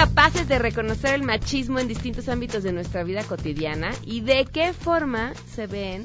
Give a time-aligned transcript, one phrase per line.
[0.00, 4.72] capaces de reconocer el machismo en distintos ámbitos de nuestra vida cotidiana y de qué
[4.72, 6.04] forma se ven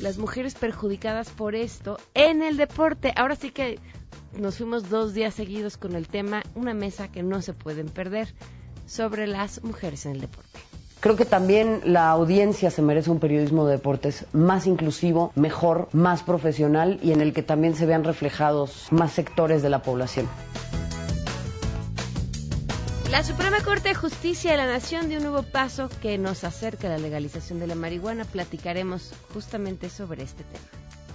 [0.00, 3.12] las mujeres perjudicadas por esto en el deporte.
[3.14, 3.78] Ahora sí que
[4.36, 8.34] nos fuimos dos días seguidos con el tema, una mesa que no se pueden perder
[8.86, 10.58] sobre las mujeres en el deporte.
[10.98, 16.24] Creo que también la audiencia se merece un periodismo de deportes más inclusivo, mejor, más
[16.24, 20.26] profesional y en el que también se vean reflejados más sectores de la población.
[23.10, 26.88] La Suprema Corte de Justicia de la Nación dio un nuevo paso que nos acerca
[26.88, 28.24] a la legalización de la marihuana.
[28.24, 30.64] Platicaremos justamente sobre este tema.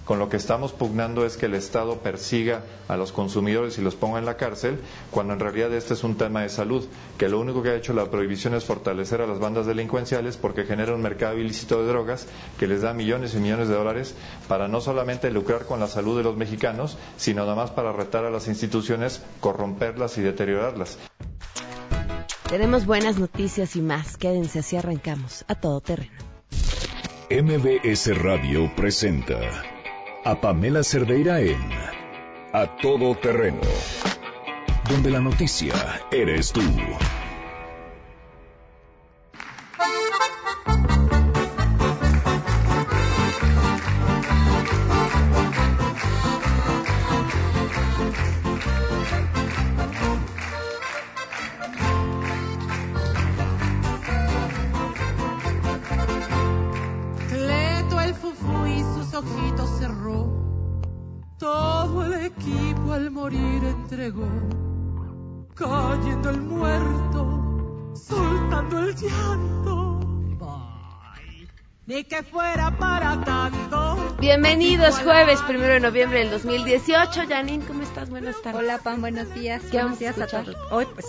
[0.06, 3.94] Con lo que estamos pugnando es que el Estado persiga a los consumidores y los
[3.94, 4.80] ponga en la cárcel,
[5.12, 6.84] cuando en realidad este es un tema de salud,
[7.18, 10.64] que lo único que ha hecho la prohibición es fortalecer a las bandas delincuenciales porque
[10.64, 12.26] genera un mercado ilícito de drogas
[12.58, 14.16] que les da millones y millones de dólares
[14.48, 18.30] para no solamente lucrar con la salud de los mexicanos, sino además para retar a
[18.30, 20.98] las instituciones, corromperlas y deteriorarlas.
[22.52, 24.18] Tenemos buenas noticias y más.
[24.18, 26.12] Quédense así arrancamos a todo terreno.
[27.30, 29.40] MBS Radio presenta
[30.22, 31.56] a Pamela Cerdeira en
[32.52, 33.62] A Todo Terreno,
[34.86, 35.72] donde la noticia
[36.10, 36.60] eres tú.
[74.32, 77.24] Bienvenidos jueves primero de noviembre del 2018.
[77.28, 78.08] Janine, ¿cómo estás?
[78.08, 78.62] Buenas tardes.
[78.62, 79.62] Hola, Pam, buenos días.
[79.70, 80.56] ¿Qué buenos a días a todos.
[80.70, 81.04] Hoy, pues,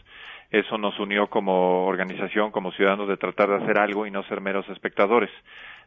[0.51, 4.41] Eso nos unió como organización, como ciudadanos, de tratar de hacer algo y no ser
[4.41, 5.31] meros espectadores.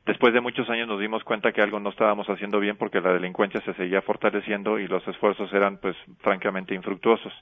[0.07, 3.13] Después de muchos años nos dimos cuenta que algo no estábamos haciendo bien porque la
[3.13, 7.33] delincuencia se seguía fortaleciendo y los esfuerzos eran pues francamente infructuosos.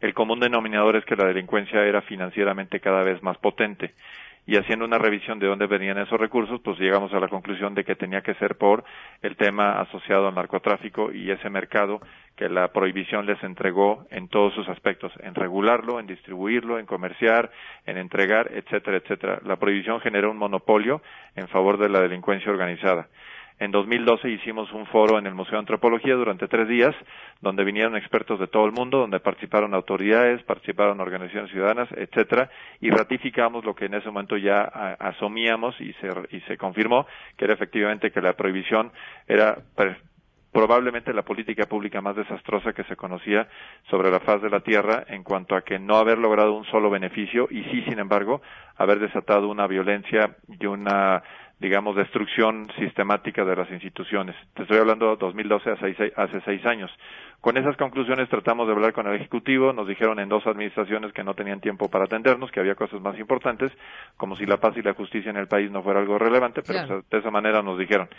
[0.00, 3.94] El común denominador es que la delincuencia era financieramente cada vez más potente
[4.46, 7.84] y haciendo una revisión de dónde venían esos recursos, pues llegamos a la conclusión de
[7.84, 8.84] que tenía que ser por
[9.22, 12.00] el tema asociado al narcotráfico y ese mercado
[12.40, 17.50] que la prohibición les entregó en todos sus aspectos, en regularlo, en distribuirlo, en comerciar,
[17.84, 19.40] en entregar, etcétera, etcétera.
[19.44, 21.02] La prohibición generó un monopolio
[21.36, 23.08] en favor de la delincuencia organizada.
[23.58, 26.96] En 2012 hicimos un foro en el Museo de Antropología durante tres días,
[27.42, 32.48] donde vinieron expertos de todo el mundo, donde participaron autoridades, participaron organizaciones ciudadanas, etcétera,
[32.80, 34.62] y ratificamos lo que en ese momento ya
[34.98, 37.06] asumíamos y se, y se confirmó,
[37.36, 38.92] que era efectivamente que la prohibición
[39.28, 39.58] era
[40.52, 43.48] probablemente la política pública más desastrosa que se conocía
[43.88, 46.90] sobre la faz de la tierra en cuanto a que no haber logrado un solo
[46.90, 48.42] beneficio y sí, sin embargo,
[48.76, 51.22] haber desatado una violencia y una
[51.60, 54.34] digamos, destrucción sistemática de las instituciones.
[54.54, 56.90] Te estoy hablando de 2012, hace hace seis años.
[57.40, 61.24] Con esas conclusiones tratamos de hablar con el Ejecutivo, nos dijeron en dos administraciones que
[61.24, 63.72] no tenían tiempo para atendernos, que había cosas más importantes,
[64.18, 67.02] como si la paz y la justicia en el país no fuera algo relevante, pero
[67.10, 68.10] de esa manera nos dijeron.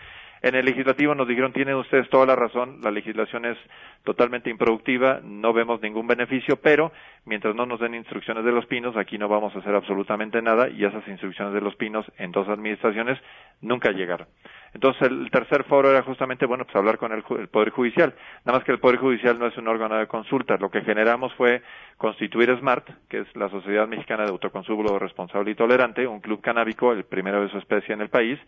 [0.42, 3.60] En el legislativo nos dijeron, tienen ustedes toda la razón, la legislación es
[4.04, 6.92] totalmente improductiva, no vemos ningún beneficio, pero
[7.26, 10.68] mientras no nos den instrucciones de los pinos, aquí no vamos a hacer absolutamente nada
[10.68, 13.20] y esas instrucciones de los pinos en dos administraciones
[13.62, 14.26] nunca llegaron.
[14.74, 18.14] Entonces el tercer foro era justamente, bueno, pues hablar con el, el, Poder Judicial.
[18.46, 20.58] Nada más que el Poder Judicial no es un órgano de consulta.
[20.58, 21.62] Lo que generamos fue
[21.98, 26.94] constituir SMART, que es la Sociedad Mexicana de Autoconsumo Responsable y Tolerante, un club canábico,
[26.94, 28.40] el primero de su especie en el país,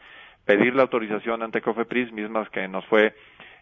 [0.45, 3.13] pedir la autorización ante COFEPRIS, mismas que nos fue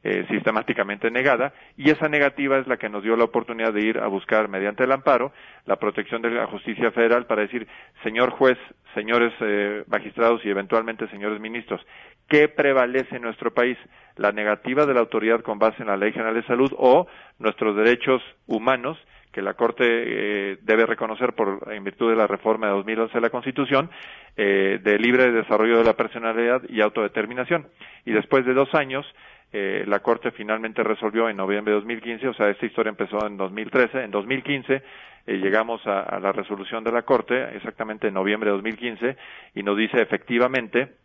[0.03, 4.00] eh, sistemáticamente negada, y esa negativa es la que nos dio la oportunidad de ir
[4.00, 5.31] a buscar, mediante el amparo,
[5.65, 7.68] la protección de la justicia federal para decir,
[8.03, 8.57] señor juez,
[8.95, 11.86] señores eh, magistrados y eventualmente señores ministros,
[12.27, 13.77] ¿qué prevalece en nuestro país?
[14.15, 17.07] ¿La negativa de la autoridad con base en la Ley General de Salud o
[17.39, 18.97] nuestros derechos humanos
[19.31, 23.21] que la Corte eh, debe reconocer por en virtud de la reforma de 2011 de
[23.21, 23.89] la Constitución
[24.36, 27.68] eh, de libre desarrollo de la personalidad y autodeterminación.
[28.06, 29.06] Y después de dos años,
[29.53, 33.38] eh, la Corte finalmente resolvió en noviembre de 2015, o sea, esta historia empezó en
[33.38, 34.83] 2013, en 2015
[35.27, 39.18] llegamos a, a, la resolución de la Corte, exactamente en noviembre de 2015,
[39.56, 40.95] y nos dice efectivamente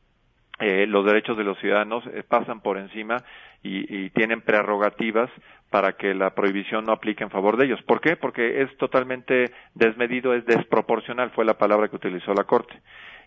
[0.58, 3.18] eh, los derechos de los ciudadanos eh, pasan por encima
[3.62, 5.30] y, y, tienen prerrogativas
[5.68, 7.82] para que la prohibición no aplique en favor de ellos.
[7.82, 8.16] ¿Por qué?
[8.16, 12.74] Porque es totalmente desmedido, es desproporcional, fue la palabra que utilizó la Corte.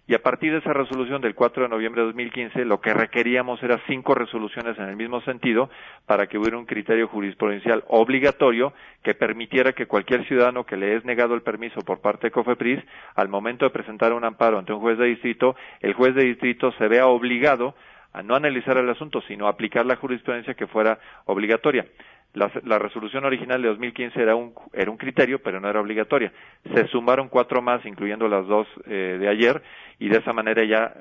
[0.09, 3.61] Y a partir de esa resolución del 4 de noviembre de 2015, lo que requeríamos
[3.61, 5.69] era cinco resoluciones en el mismo sentido
[6.07, 8.73] para que hubiera un criterio jurisprudencial obligatorio
[9.03, 12.83] que permitiera que cualquier ciudadano que le es negado el permiso por parte de COFEPRIS,
[13.13, 16.71] al momento de presentar un amparo ante un juez de distrito, el juez de distrito
[16.79, 17.75] se vea obligado
[18.11, 21.85] a no analizar el asunto, sino a aplicar la jurisprudencia que fuera obligatoria.
[22.33, 26.31] La, la, resolución original de 2015 era un, era un criterio, pero no era obligatoria.
[26.75, 29.63] Se sumaron cuatro más, incluyendo las dos eh, de ayer,
[29.97, 30.93] y de esa manera ya,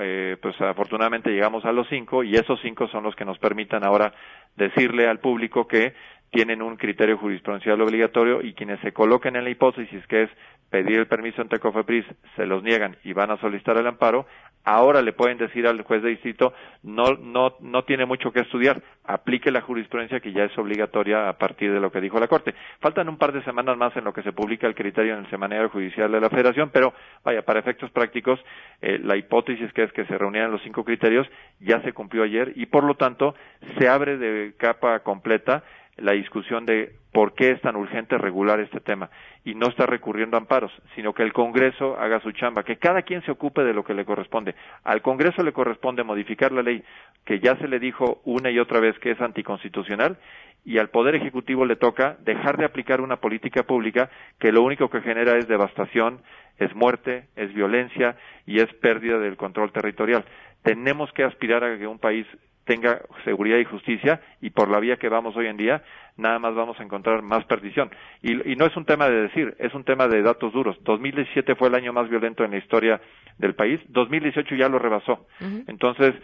[0.00, 3.84] eh, pues afortunadamente llegamos a los cinco, y esos cinco son los que nos permitan
[3.84, 4.12] ahora
[4.56, 5.94] decirle al público que
[6.30, 10.30] tienen un criterio jurisprudencial obligatorio y quienes se coloquen en la hipótesis que es
[10.70, 12.04] pedir el permiso ante COFEPRIS,
[12.34, 14.26] se los niegan y van a solicitar el amparo,
[14.66, 16.52] ahora le pueden decir al juez de distrito,
[16.82, 21.38] no, no, no tiene mucho que estudiar, aplique la jurisprudencia que ya es obligatoria a
[21.38, 22.52] partir de lo que dijo la Corte.
[22.80, 25.30] Faltan un par de semanas más en lo que se publica el criterio en el
[25.30, 26.92] Semanario Judicial de la Federación, pero
[27.24, 28.40] vaya, para efectos prácticos,
[28.82, 31.28] eh, la hipótesis que es que se reunieran los cinco criterios
[31.60, 33.36] ya se cumplió ayer y por lo tanto
[33.78, 35.62] se abre de capa completa
[35.96, 39.08] la discusión de por qué es tan urgente regular este tema
[39.44, 43.02] y no está recurriendo a amparos, sino que el Congreso haga su chamba, que cada
[43.02, 44.54] quien se ocupe de lo que le corresponde.
[44.84, 46.82] Al Congreso le corresponde modificar la ley
[47.24, 50.18] que ya se le dijo una y otra vez que es anticonstitucional
[50.66, 54.90] y al Poder Ejecutivo le toca dejar de aplicar una política pública que lo único
[54.90, 56.20] que genera es devastación,
[56.58, 58.16] es muerte, es violencia
[58.46, 60.24] y es pérdida del control territorial.
[60.62, 62.26] Tenemos que aspirar a que un país
[62.66, 65.82] tenga seguridad y justicia y por la vía que vamos hoy en día
[66.16, 67.90] nada más vamos a encontrar más perdición.
[68.22, 70.76] Y, y, no es un tema de decir, es un tema de datos duros.
[70.82, 73.00] 2017 fue el año más violento en la historia
[73.38, 75.26] del país, 2018 ya lo rebasó.
[75.66, 76.14] Entonces,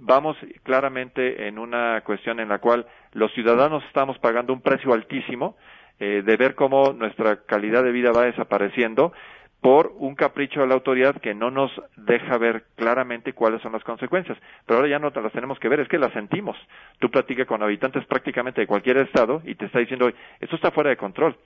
[0.00, 5.56] vamos claramente en una cuestión en la cual los ciudadanos estamos pagando un precio altísimo
[5.98, 9.12] eh, de ver cómo nuestra calidad de vida va desapareciendo
[9.60, 13.84] por un capricho de la autoridad que no nos deja ver claramente cuáles son las
[13.84, 14.38] consecuencias.
[14.66, 16.56] Pero ahora ya no las tenemos que ver, es que las sentimos.
[16.98, 20.90] Tú platicas con habitantes prácticamente de cualquier estado y te está diciendo, esto está fuera
[20.90, 21.36] de control.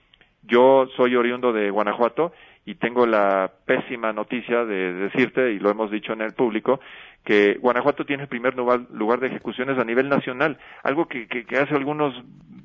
[0.42, 2.32] Yo soy oriundo de Guanajuato
[2.66, 6.80] y tengo la pésima noticia de decirte, y lo hemos dicho en el público,
[7.24, 11.74] que Guanajuato tiene el primer lugar, de ejecuciones a nivel nacional, algo que, que, hace
[11.74, 12.14] algunos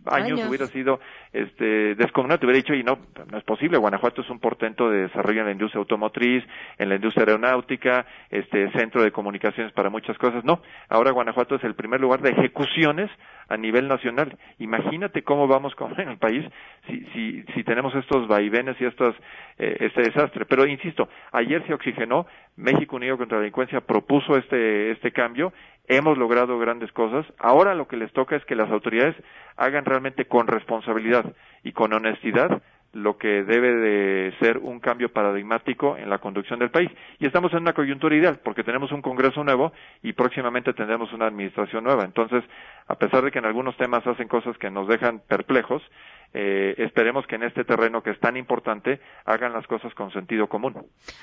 [0.05, 0.99] años, hubiera sido
[1.31, 2.99] este, descomunal, te hubiera dicho, y no,
[3.31, 6.43] no es posible, Guanajuato es un portento de desarrollo en la industria automotriz,
[6.77, 11.63] en la industria aeronáutica, este, centro de comunicaciones para muchas cosas, no, ahora Guanajuato es
[11.63, 13.09] el primer lugar de ejecuciones
[13.49, 14.37] a nivel nacional.
[14.59, 16.45] Imagínate cómo vamos con el país
[16.87, 19.15] si, si, si tenemos estos vaivenes y estos,
[19.57, 20.45] eh, este desastre.
[20.45, 25.53] Pero insisto, ayer se oxigenó, México Unido contra la Delincuencia propuso este, este cambio,
[25.87, 27.25] hemos logrado grandes cosas.
[27.39, 29.15] Ahora lo que les toca es que las autoridades
[29.57, 31.25] hagan realmente con responsabilidad
[31.63, 32.61] y con honestidad
[32.93, 36.89] lo que debe de ser un cambio paradigmático en la conducción del país.
[37.19, 41.27] Y estamos en una coyuntura ideal, porque tenemos un Congreso nuevo y próximamente tendremos una
[41.27, 42.03] administración nueva.
[42.03, 42.43] Entonces,
[42.87, 45.83] a pesar de que en algunos temas hacen cosas que nos dejan perplejos,
[46.33, 50.47] eh, esperemos que en este terreno que es tan importante hagan las cosas con sentido
[50.47, 50.75] común.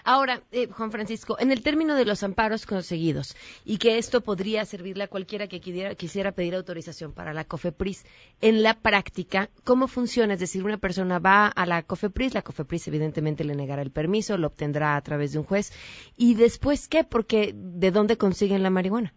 [0.04, 4.64] Ahora, eh, Juan Francisco, en el término de los amparos conseguidos y que esto podría
[4.64, 8.04] servirle a cualquiera que quisiera, quisiera pedir autorización para la COFEPRIS,
[8.40, 10.34] en la práctica, ¿cómo funciona?
[10.34, 14.36] Es decir, una persona va a la COFEPRIS, la COFEPRIS evidentemente le negará el permiso,
[14.36, 15.72] lo obtendrá a través de un juez,
[16.16, 17.04] y después qué?
[17.04, 19.14] Porque ¿de dónde consiguen la marihuana?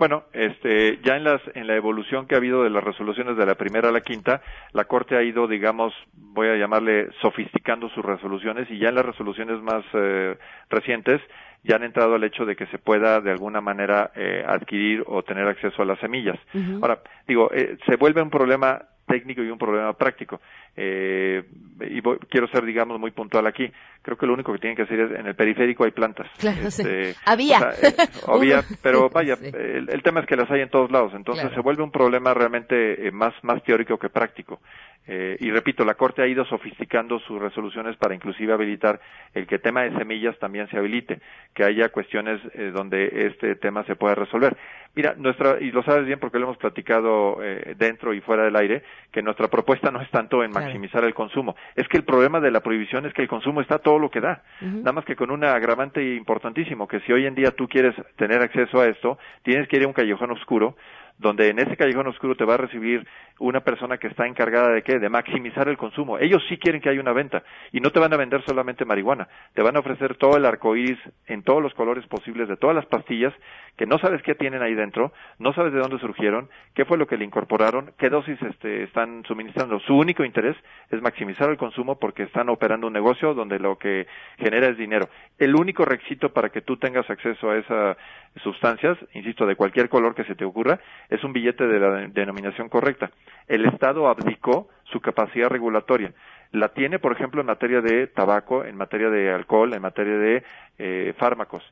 [0.00, 3.44] Bueno, este, ya en, las, en la evolución que ha habido de las resoluciones de
[3.44, 4.40] la primera a la quinta,
[4.72, 9.04] la Corte ha ido, digamos, voy a llamarle sofisticando sus resoluciones y ya en las
[9.04, 10.38] resoluciones más eh,
[10.70, 11.20] recientes
[11.64, 15.22] ya han entrado al hecho de que se pueda de alguna manera eh, adquirir o
[15.22, 16.38] tener acceso a las semillas.
[16.80, 18.80] Ahora, digo, eh, se vuelve un problema
[19.10, 20.40] técnico y un problema práctico.
[20.76, 21.42] Eh,
[21.80, 23.70] y quiero ser, digamos, muy puntual aquí.
[24.02, 26.28] Creo que lo único que tienen que hacer es, en el periférico hay plantas.
[26.38, 27.72] Claro, este, Había.
[28.28, 31.12] había, pero vaya, el, tema es que las hay en todos lados.
[31.14, 34.60] Entonces se vuelve un problema realmente eh, más, más teórico que práctico.
[35.06, 39.00] Eh, y repito, la Corte ha ido sofisticando sus resoluciones para inclusive habilitar
[39.34, 41.20] el que tema de semillas también se habilite,
[41.54, 44.56] que haya cuestiones eh, donde este tema se pueda resolver.
[44.94, 48.56] Mira, nuestra, y lo sabes bien porque lo hemos platicado eh, dentro y fuera del
[48.56, 51.56] aire, que nuestra propuesta no es tanto en maximizar el consumo.
[51.74, 54.20] Es que el problema de la prohibición es que el consumo está todo lo que
[54.20, 54.42] da.
[54.60, 58.40] Nada más que con un agravante importantísimo, que si hoy en día tú quieres tener
[58.40, 60.76] acceso a esto, tienes que ir a un callejón oscuro,
[61.20, 63.06] donde en ese callejón oscuro te va a recibir
[63.38, 64.98] una persona que está encargada de qué?
[64.98, 66.18] De maximizar el consumo.
[66.18, 69.28] Ellos sí quieren que haya una venta y no te van a vender solamente marihuana,
[69.54, 72.74] te van a ofrecer todo el arco iris en todos los colores posibles de todas
[72.74, 73.34] las pastillas
[73.76, 77.06] que no sabes qué tienen ahí dentro, no sabes de dónde surgieron, qué fue lo
[77.06, 79.80] que le incorporaron, qué dosis este, están suministrando.
[79.80, 80.56] Su único interés
[80.90, 84.06] es maximizar el consumo porque están operando un negocio donde lo que
[84.38, 85.08] genera es dinero.
[85.38, 87.96] El único requisito para que tú tengas acceso a esas
[88.42, 90.78] sustancias, insisto, de cualquier color que se te ocurra,
[91.10, 93.10] es un billete de la denominación correcta.
[93.48, 96.12] El Estado abdicó su capacidad regulatoria.
[96.52, 100.42] La tiene, por ejemplo, en materia de tabaco, en materia de alcohol, en materia de
[100.78, 101.62] eh, fármacos.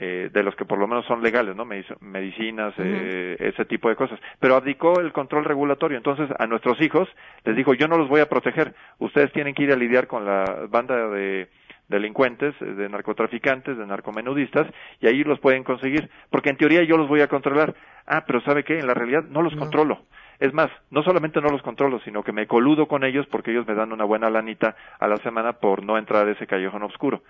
[0.00, 1.64] Eh, de los que por lo menos son legales, ¿no?
[1.64, 4.20] Medicinas, eh, ese tipo de cosas.
[4.38, 5.96] Pero abdicó el control regulatorio.
[5.96, 7.08] Entonces, a nuestros hijos
[7.44, 8.74] les dijo, yo no los voy a proteger.
[9.00, 11.48] Ustedes tienen que ir a lidiar con la banda de
[11.88, 14.66] delincuentes, de narcotraficantes, de narcomenudistas,
[15.00, 16.08] y ahí los pueden conseguir.
[16.30, 17.74] Porque en teoría yo los voy a controlar.
[18.06, 18.78] Ah, pero ¿sabe qué?
[18.78, 20.00] En la realidad no los controlo.
[20.38, 23.66] Es más, no solamente no los controlo, sino que me coludo con ellos porque ellos
[23.66, 27.22] me dan una buena lanita a la semana por no entrar a ese callejón oscuro.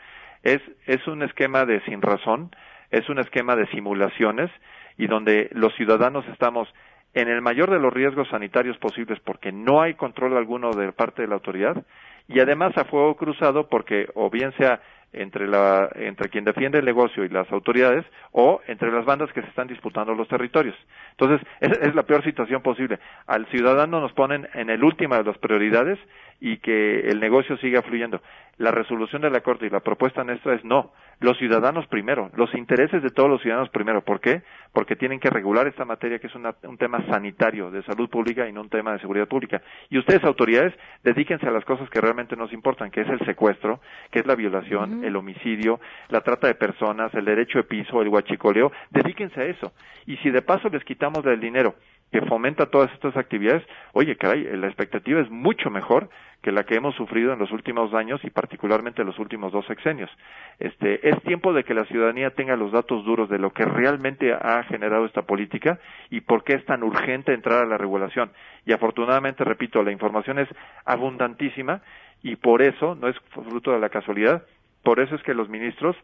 [0.43, 2.51] Es, es un esquema de sin razón,
[2.91, 4.51] es un esquema de simulaciones
[4.99, 6.69] y donde los ciudadanos estamos
[7.15, 11.23] en el mayor de los riesgos sanitarios posibles porque no hay control alguno de parte
[11.23, 11.85] de la autoridad
[12.29, 14.81] y además a fuego cruzado porque o bien sea
[15.13, 19.41] entre, la, entre quien defiende el negocio y las autoridades o entre las bandas que
[19.41, 20.77] se están disputando los territorios.
[21.13, 22.99] Entonces, es, la peor situación posible.
[23.27, 25.99] Al ciudadano nos ponen en el último de las prioridades
[26.41, 28.21] y que el negocio siga fluyendo.
[28.59, 32.53] La resolución de la Corte y la propuesta nuestra es no, los ciudadanos primero, los
[32.55, 34.03] intereses de todos los ciudadanos primero.
[34.03, 34.43] ¿Por qué?
[34.73, 38.53] Porque tienen que regular esta materia que es un tema sanitario, de salud pública y
[38.53, 39.63] no un tema de seguridad pública.
[39.91, 40.75] Y ustedes, autoridades,
[41.05, 44.35] dedíquense a las cosas que realmente nos importan, que es el secuestro, que es la
[44.35, 48.73] violación, el homicidio, la trata de personas, el derecho de piso, el huachicoleo.
[48.91, 49.73] Dedíquense a eso.
[50.07, 51.75] Y si de paso les quitamos del dinero
[52.11, 53.63] que fomenta todas estas actividades,
[53.93, 56.09] oye, caray, la expectativa es mucho mejor
[56.43, 59.67] que la que hemos sufrido en los últimos años y particularmente en los últimos dos
[59.67, 60.11] sexenios.
[60.59, 64.33] Este, es tiempo de que la ciudadanía tenga los datos duros de lo que realmente
[64.33, 65.79] ha generado esta política
[66.11, 68.31] y por qué es tan urgente entrar a la regulación.
[68.65, 70.49] Y afortunadamente, repito, la información es
[70.85, 71.83] abundantísima
[72.23, 74.45] y por eso, no es fruto de la casualidad,
[74.83, 75.97] por eso es que los ministros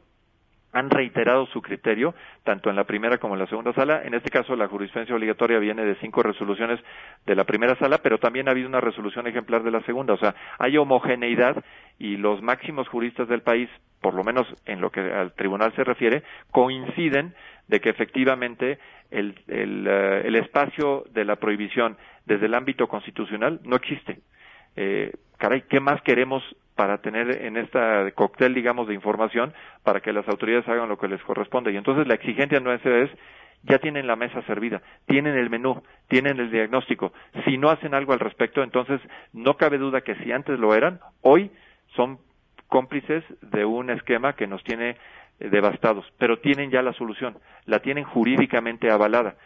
[0.75, 4.03] han reiterado su criterio, tanto en la primera como en la segunda sala.
[4.05, 6.81] En este caso, la jurisprudencia obligatoria viene de cinco resoluciones
[7.25, 10.15] de la primera sala, pero también ha habido una resolución ejemplar de la segunda.
[10.15, 11.65] O sea, hay homogeneidad
[11.99, 15.85] y los máximos juristas del país, por lo menos en lo que al tribunal se
[15.85, 17.35] refiere, coinciden
[17.69, 18.79] de que efectivamente
[19.11, 24.19] el, el, eh, el espacio de la prohibición desde el ámbito constitucional no existe.
[24.77, 26.43] Eh, caray, ¿qué más queremos
[26.75, 29.53] para tener en esta cóctel, digamos, de información
[29.83, 31.73] para que las autoridades hagan lo que les corresponde.
[31.73, 33.11] Y entonces la exigencia nuestra es,
[33.63, 37.13] ya tienen la mesa servida, tienen el menú, tienen el diagnóstico.
[37.45, 39.01] Si no hacen algo al respecto, entonces
[39.33, 41.51] no cabe duda que si antes lo eran, hoy
[41.95, 42.19] son
[42.69, 44.97] cómplices de un esquema que nos tiene
[45.39, 49.37] eh, devastados, pero tienen ya la solución, la tienen jurídicamente avalada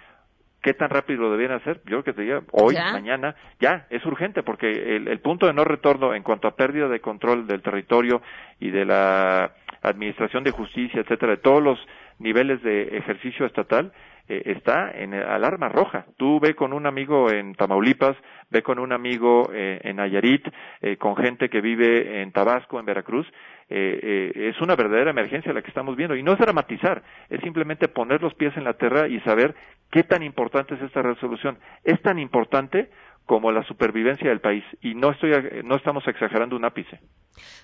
[0.63, 1.77] ¿Qué tan rápido lo debían hacer?
[1.85, 2.93] Yo creo que te diría hoy, ¿Ya?
[2.93, 6.89] mañana, ya, es urgente porque el, el punto de no retorno en cuanto a pérdida
[6.89, 8.21] de control del territorio
[8.59, 11.79] y de la administración de justicia, etcétera, de todos los
[12.19, 13.93] niveles de ejercicio estatal,
[14.29, 16.07] eh, está en alarma roja.
[16.17, 18.17] Tú ve con un amigo en Tamaulipas,
[18.51, 20.47] ve con un amigo eh, en Nayarit,
[20.81, 23.27] eh, con gente que vive en Tabasco, en Veracruz.
[23.71, 26.17] Eh, eh, es una verdadera emergencia la que estamos viendo.
[26.17, 29.55] Y no es dramatizar, es simplemente poner los pies en la tierra y saber
[29.91, 31.59] qué tan importante es esta resolución.
[31.85, 32.91] Es tan importante
[33.27, 34.65] como la supervivencia del país.
[34.81, 35.33] Y no, estoy,
[35.65, 36.99] no estamos exagerando un ápice.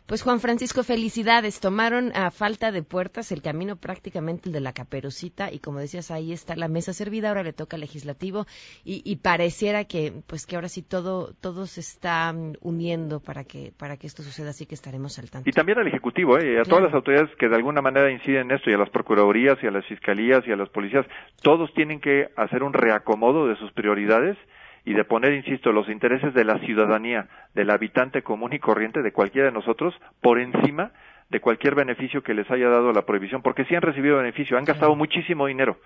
[0.06, 1.60] Pues Juan Francisco, felicidades.
[1.60, 6.10] Tomaron a falta de puertas el camino prácticamente el de la caperucita y como decías,
[6.10, 8.46] ahí está la mesa servida, ahora le toca al legislativo
[8.84, 13.44] y, y pareciera que pues que ahora sí todo, todo se está mm, uniendo para
[13.44, 15.48] que, para que esto suceda, así que estaremos al tanto.
[15.48, 16.60] Y también al Ejecutivo, ¿eh?
[16.60, 19.58] a todas las autoridades que de alguna manera inciden en esto, y a las Procuradurías,
[19.62, 21.06] y a las Fiscalías, y a las Policías,
[21.42, 24.36] todos tienen que hacer un reacomodo de sus prioridades
[24.84, 29.12] y de poner, insisto, los intereses de la ciudadanía, del habitante común y corriente, de
[29.12, 30.92] cualquiera de nosotros, por encima
[31.30, 34.64] de cualquier beneficio que les haya dado la prohibición, porque sí han recibido beneficio, han
[34.64, 35.78] gastado muchísimo dinero,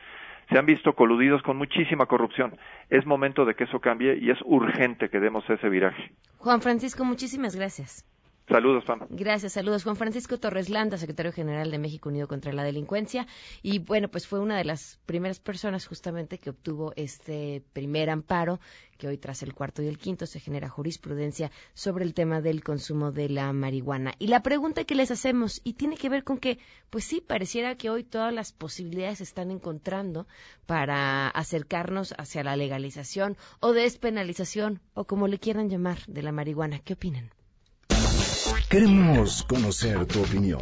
[0.50, 2.58] se han visto coludidos con muchísima corrupción.
[2.90, 6.10] Es momento de que eso cambie y es urgente que demos ese viraje.
[6.38, 8.04] Juan Francisco, muchísimas gracias.
[8.48, 9.00] Saludos, Pam.
[9.10, 9.84] Gracias, saludos.
[9.84, 13.26] Juan Francisco Torres Landa, secretario general de México Unido contra la Delincuencia.
[13.62, 18.58] Y bueno, pues fue una de las primeras personas justamente que obtuvo este primer amparo,
[18.96, 22.64] que hoy tras el cuarto y el quinto se genera jurisprudencia sobre el tema del
[22.64, 24.14] consumo de la marihuana.
[24.18, 27.76] Y la pregunta que les hacemos, y tiene que ver con que, pues sí, pareciera
[27.76, 30.26] que hoy todas las posibilidades se están encontrando
[30.64, 36.78] para acercarnos hacia la legalización o despenalización, o como le quieran llamar, de la marihuana.
[36.78, 37.30] ¿Qué opinan?
[38.68, 40.60] Queremos conocer tu opinión.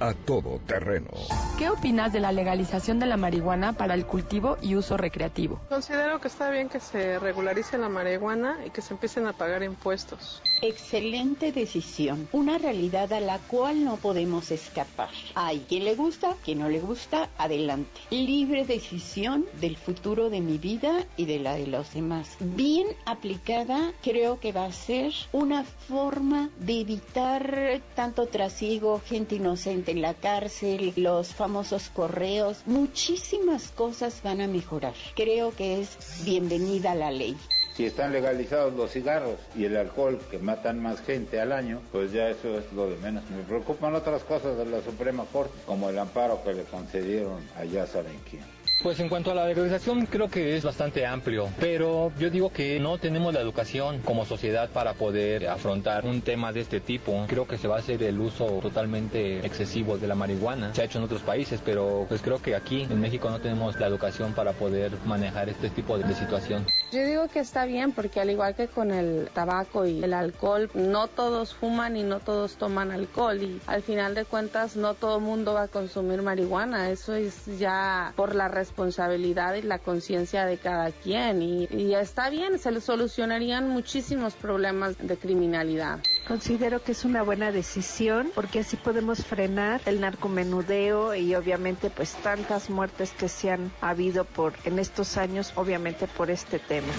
[0.00, 1.08] A todo terreno.
[1.56, 5.60] ¿Qué opinas de la legalización de la marihuana para el cultivo y uso recreativo?
[5.68, 9.62] Considero que está bien que se regularice la marihuana y que se empiecen a pagar
[9.62, 10.42] impuestos.
[10.62, 15.10] Excelente decisión, una realidad a la cual no podemos escapar.
[15.34, 18.00] Hay quien le gusta, quien no le gusta, adelante.
[18.10, 22.36] Libre decisión del futuro de mi vida y de la de los demás.
[22.40, 29.83] Bien aplicada, creo que va a ser una forma de evitar tanto trasiego, gente inocente
[29.88, 32.62] en la cárcel, los famosos correos.
[32.66, 34.94] Muchísimas cosas van a mejorar.
[35.14, 37.36] Creo que es bienvenida la ley.
[37.74, 42.12] Si están legalizados los cigarros y el alcohol que matan más gente al año, pues
[42.12, 43.24] ya eso es lo de menos.
[43.30, 47.64] Me preocupan otras cosas de la Suprema Corte, como el amparo que le concedieron a
[47.64, 48.53] ya saben quién.
[48.82, 52.78] Pues en cuanto a la legalización creo que es bastante amplio, pero yo digo que
[52.80, 57.24] no tenemos la educación como sociedad para poder afrontar un tema de este tipo.
[57.28, 60.74] Creo que se va a hacer el uso totalmente excesivo de la marihuana.
[60.74, 63.78] Se ha hecho en otros países, pero pues creo que aquí en México no tenemos
[63.80, 66.66] la educación para poder manejar este tipo de, situación.
[66.92, 70.70] Yo digo que está bien porque al igual que con el tabaco y el alcohol,
[70.74, 75.18] no todos fuman y no todos toman alcohol y al final de cuentas no todo
[75.18, 76.90] mundo va a consumir marihuana.
[76.90, 82.30] Eso es ya por la responsabilidad y la conciencia de cada quien y, y está
[82.30, 86.00] bien, se le solucionarían muchísimos problemas de criminalidad.
[86.26, 92.14] Considero que es una buena decisión porque así podemos frenar el narcomenudeo y obviamente pues
[92.14, 96.92] tantas muertes que se han habido por en estos años obviamente por este tema.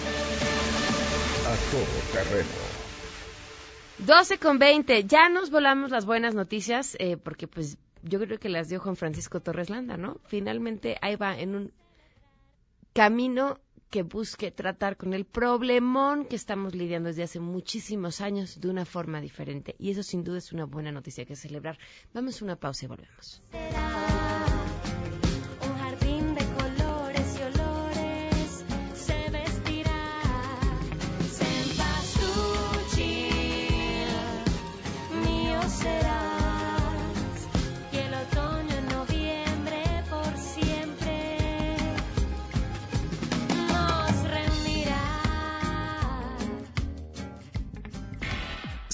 [1.48, 2.50] A todo terreno.
[3.98, 5.06] 12 con 20.
[5.06, 8.96] Ya nos volamos las buenas noticias eh, porque pues yo creo que las dio Juan
[8.96, 10.20] Francisco Torres Landa, ¿no?
[10.26, 11.74] Finalmente ahí va en un
[12.94, 18.70] camino que busque tratar con el problemón que estamos lidiando desde hace muchísimos años de
[18.70, 19.76] una forma diferente.
[19.80, 21.78] Y eso sin duda es una buena noticia que celebrar.
[22.14, 23.42] Vamos a una pausa y volvemos.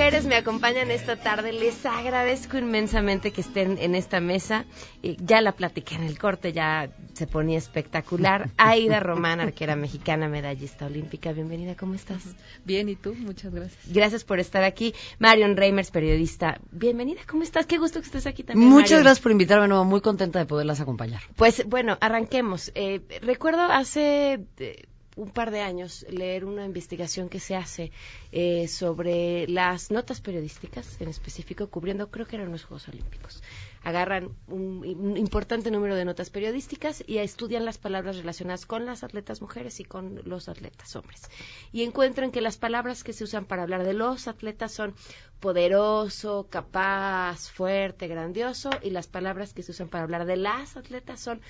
[0.00, 1.52] Mujeres me acompañan esta tarde.
[1.52, 4.64] Les agradezco inmensamente que estén en esta mesa.
[5.02, 8.48] Ya la platiqué en el corte, ya se ponía espectacular.
[8.56, 11.32] Aida Román, arquera mexicana, medallista olímpica.
[11.32, 12.34] Bienvenida, ¿cómo estás?
[12.64, 13.14] Bien, ¿y tú?
[13.14, 13.92] Muchas gracias.
[13.92, 14.94] Gracias por estar aquí.
[15.18, 16.58] Marion Reimers, periodista.
[16.70, 17.66] Bienvenida, ¿cómo estás?
[17.66, 18.70] Qué gusto que estés aquí también.
[18.70, 19.02] Muchas Marion.
[19.02, 21.20] gracias por invitarme, no, muy contenta de poderlas acompañar.
[21.36, 22.72] Pues bueno, arranquemos.
[22.74, 24.88] Eh, recuerdo hace eh,
[25.20, 27.92] un par de años leer una investigación que se hace
[28.32, 33.42] eh, sobre las notas periodísticas, en específico cubriendo, creo que eran los Juegos Olímpicos.
[33.82, 39.04] Agarran un, un importante número de notas periodísticas y estudian las palabras relacionadas con las
[39.04, 41.30] atletas mujeres y con los atletas hombres.
[41.70, 44.94] Y encuentran que las palabras que se usan para hablar de los atletas son
[45.40, 51.20] poderoso, capaz, fuerte, grandioso, y las palabras que se usan para hablar de las atletas
[51.20, 51.40] son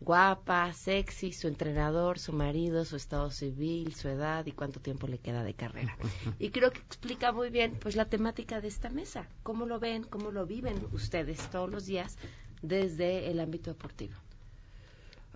[0.00, 5.18] guapa, sexy, su entrenador, su marido, su estado civil, su edad y cuánto tiempo le
[5.18, 5.96] queda de carrera.
[6.38, 10.04] Y creo que explica muy bien pues la temática de esta mesa, cómo lo ven,
[10.04, 12.18] cómo lo viven ustedes todos los días
[12.62, 14.14] desde el ámbito deportivo.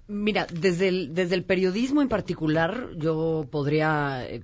[0.09, 4.43] Mira, desde el, desde el periodismo en particular, yo podría eh,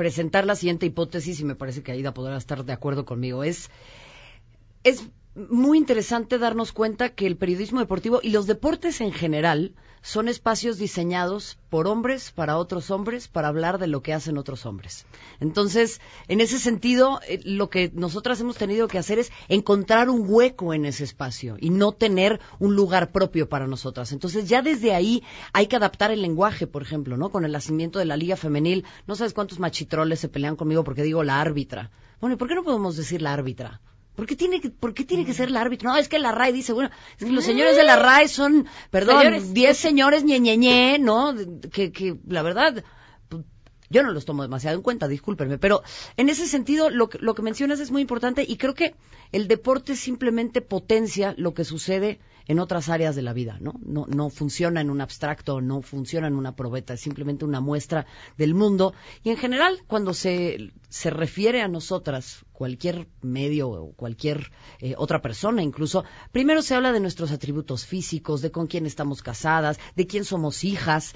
[0.00, 3.44] presentar la siguiente hipótesis y me parece que Aida podrá estar de acuerdo conmigo.
[3.44, 3.68] Es,
[4.82, 10.28] es muy interesante darnos cuenta que el periodismo deportivo y los deportes en general son
[10.28, 15.06] espacios diseñados por hombres para otros hombres para hablar de lo que hacen otros hombres.
[15.40, 20.24] Entonces, en ese sentido, eh, lo que nosotras hemos tenido que hacer es encontrar un
[20.26, 24.12] hueco en ese espacio y no tener un lugar propio para nosotras.
[24.12, 27.30] Entonces, ya desde ahí hay que adaptar el lenguaje, por ejemplo, ¿no?
[27.30, 31.02] Con el nacimiento de la Liga Femenil, no sabes cuántos machitroles se pelean conmigo porque
[31.02, 31.90] digo la árbitra.
[32.20, 33.80] Bueno, ¿y por qué no podemos decir la árbitra?
[34.20, 35.88] ¿Por qué, tiene que, ¿Por qué tiene que ser el árbitro?
[35.88, 38.68] No, es que la RAE dice, bueno, es que los señores de la RAE son,
[38.90, 39.54] perdón, Señores.
[39.54, 41.34] 10 señores ñeñeñe, ¿no?
[41.72, 42.84] Que, que la verdad,
[43.90, 45.82] yo no los tomo demasiado en cuenta, discúlpenme, pero
[46.16, 48.94] en ese sentido lo que, lo que mencionas es muy importante y creo que
[49.32, 53.74] el deporte simplemente potencia lo que sucede en otras áreas de la vida, ¿no?
[53.80, 58.06] No, no funciona en un abstracto, no funciona en una probeta, es simplemente una muestra
[58.38, 58.92] del mundo.
[59.22, 64.50] Y en general, cuando se, se refiere a nosotras, cualquier medio o cualquier
[64.80, 69.22] eh, otra persona incluso, primero se habla de nuestros atributos físicos, de con quién estamos
[69.22, 71.14] casadas, de quién somos hijas,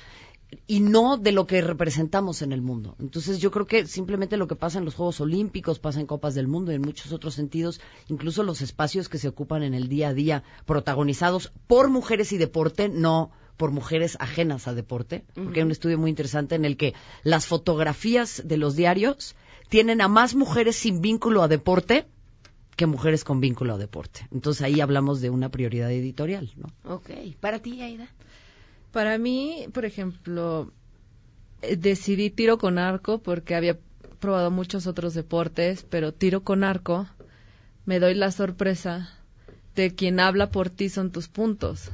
[0.67, 2.97] y no de lo que representamos en el mundo.
[2.99, 6.35] Entonces yo creo que simplemente lo que pasa en los Juegos Olímpicos, pasa en Copas
[6.35, 9.89] del Mundo y en muchos otros sentidos, incluso los espacios que se ocupan en el
[9.89, 15.61] día a día, protagonizados por mujeres y deporte, no por mujeres ajenas a deporte, porque
[15.61, 19.37] hay un estudio muy interesante en el que las fotografías de los diarios
[19.69, 22.07] tienen a más mujeres sin vínculo a deporte
[22.77, 24.27] que mujeres con vínculo a deporte.
[24.33, 26.95] Entonces ahí hablamos de una prioridad editorial, ¿no?
[26.95, 28.09] Ok, para ti, Aida.
[28.95, 30.73] Para mí, por ejemplo,
[31.63, 33.77] eh, decidí tiro con arco porque había
[34.21, 37.09] probado muchos otros deportes, pero tiro con arco
[37.87, 39.11] me doy la sorpresa
[39.75, 41.91] de quien habla por ti son tus puntos.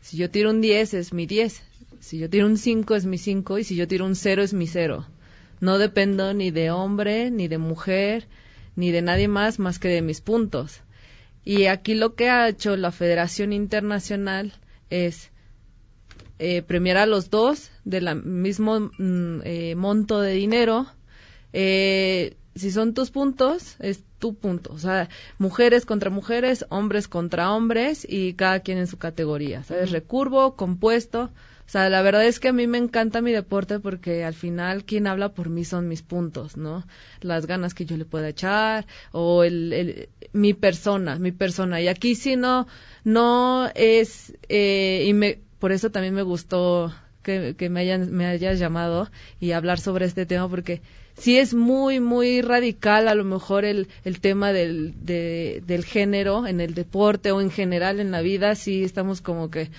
[0.00, 1.60] Si yo tiro un 10 es mi 10,
[1.98, 4.54] si yo tiro un 5 es mi 5 y si yo tiro un 0 es
[4.54, 5.08] mi 0.
[5.58, 8.28] No dependo ni de hombre, ni de mujer,
[8.76, 10.82] ni de nadie más más que de mis puntos.
[11.44, 14.52] Y aquí lo que ha hecho la Federación Internacional
[14.88, 15.32] es
[16.38, 20.86] eh, premiar a los dos del mismo mm, eh, monto de dinero.
[21.52, 24.72] Eh, si son tus puntos, es tu punto.
[24.72, 29.62] O sea, mujeres contra mujeres, hombres contra hombres y cada quien en su categoría.
[29.64, 29.90] ¿Sabes?
[29.92, 31.30] Recurvo, compuesto.
[31.66, 34.84] O sea, la verdad es que a mí me encanta mi deporte porque al final
[34.84, 36.86] quien habla por mí son mis puntos, ¿no?
[37.20, 41.80] Las ganas que yo le pueda echar o el, el- mi persona, mi persona.
[41.82, 42.66] Y aquí sí no,
[43.04, 46.92] no es, eh, y me, por eso también me gustó
[47.22, 50.80] que, me, hayan, me hayas llamado y hablar sobre este tema porque
[51.16, 56.46] sí es muy, muy radical a lo mejor el, el tema del, de- del género
[56.46, 59.70] en el deporte o en general en la vida, sí estamos como que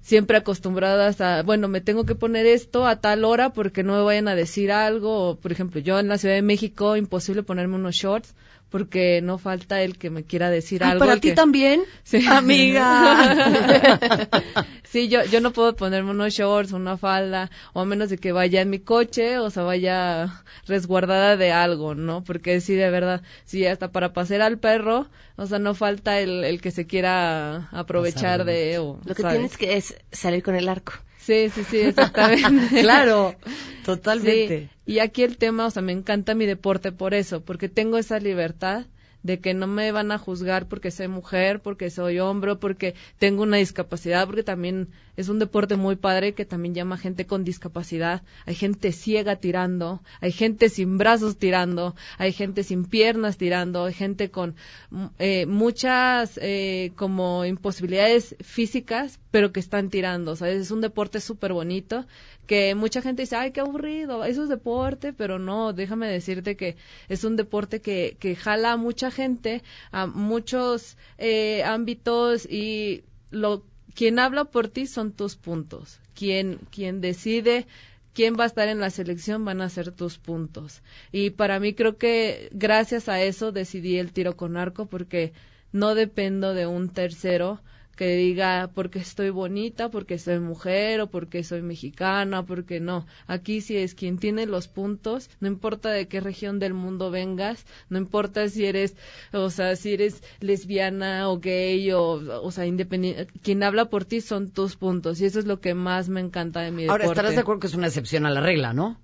[0.00, 4.02] siempre acostumbradas a, bueno, me tengo que poner esto a tal hora porque no me
[4.02, 5.30] vayan a decir algo.
[5.30, 8.34] O, por ejemplo, yo en la Ciudad de México, imposible ponerme unos shorts
[8.70, 11.04] porque no falta el que me quiera decir Ay, algo.
[11.04, 11.82] ¿Para ti que- también?
[12.04, 12.24] Sí.
[12.26, 14.00] Amiga.
[14.84, 18.32] sí, yo, yo no puedo ponerme unos shorts, una falda, o a menos de que
[18.32, 22.22] vaya en mi coche o se vaya resguardada de algo, ¿no?
[22.24, 25.06] Porque sí, de verdad, sí, hasta para pasear al perro,
[25.36, 28.78] o sea, no falta el, el que se quiera aprovechar de...
[28.78, 29.36] O, Lo que ¿sabes?
[29.36, 30.92] tienes que es salir con el arco.
[31.20, 32.80] Sí, sí, sí, exactamente.
[32.82, 33.36] Claro,
[33.84, 34.70] totalmente.
[34.86, 37.98] Sí, Y aquí el tema, o sea, me encanta mi deporte por eso, porque tengo
[37.98, 38.86] esa libertad
[39.22, 43.42] de que no me van a juzgar porque soy mujer, porque soy hombre, porque tengo
[43.42, 48.22] una discapacidad, porque también es un deporte muy padre que también llama gente con discapacidad.
[48.46, 53.92] Hay gente ciega tirando, hay gente sin brazos tirando, hay gente sin piernas tirando, hay
[53.92, 54.54] gente con
[54.90, 60.36] mm, eh, muchas eh, como imposibilidades físicas, pero que están tirando.
[60.36, 62.06] Sea, es un deporte súper bonito
[62.50, 66.74] que mucha gente dice, ay, qué aburrido, eso es deporte, pero no, déjame decirte que
[67.08, 73.62] es un deporte que, que jala a mucha gente, a muchos eh, ámbitos y lo,
[73.94, 76.00] quien habla por ti son tus puntos.
[76.12, 77.68] Quien, quien decide
[78.14, 80.82] quién va a estar en la selección van a ser tus puntos.
[81.12, 85.32] Y para mí creo que gracias a eso decidí el tiro con arco porque
[85.70, 87.60] no dependo de un tercero
[88.00, 93.06] que diga porque estoy bonita, porque soy mujer o porque soy mexicana, porque no.
[93.26, 97.66] Aquí sí es quien tiene los puntos, no importa de qué región del mundo vengas,
[97.90, 98.96] no importa si eres,
[99.34, 102.02] o sea, si eres lesbiana o gay o,
[102.42, 105.74] o sea, independiente, quien habla por ti son tus puntos y eso es lo que
[105.74, 107.20] más me encanta de mi Ahora, deporte.
[107.20, 108.98] estarás de acuerdo que es una excepción a la regla, ¿no?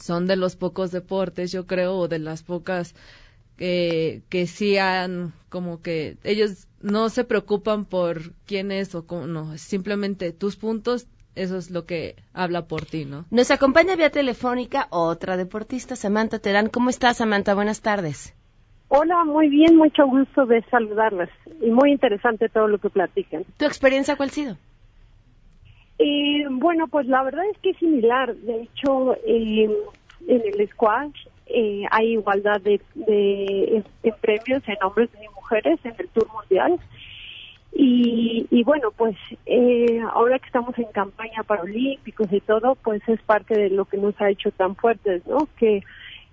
[0.00, 2.94] son de los pocos deportes, yo creo, o de las pocas
[3.56, 9.26] que, que sí han, como que ellos no se preocupan por quién es o cómo,
[9.26, 13.24] no, simplemente tus puntos, eso es lo que habla por ti, ¿no?
[13.30, 16.68] Nos acompaña vía telefónica otra deportista, Samantha Terán.
[16.68, 17.54] ¿Cómo estás, Samantha?
[17.54, 18.34] Buenas tardes.
[18.88, 23.44] Hola, muy bien, mucho gusto de saludarlas y muy interesante todo lo que platican.
[23.56, 24.56] ¿Tu experiencia cuál ha sido?
[25.98, 28.36] Eh, bueno, pues la verdad es que es similar.
[28.36, 29.68] De hecho, eh,
[30.28, 35.94] en el squash eh, hay igualdad de, de- en premios en hombres y mujeres en
[35.98, 36.78] el Tour Mundial.
[37.76, 43.02] Y, y bueno, pues eh, ahora que estamos en campaña para olímpicos y todo, pues
[43.08, 45.48] es parte de lo que nos ha hecho tan fuertes, ¿no?
[45.56, 45.82] Que,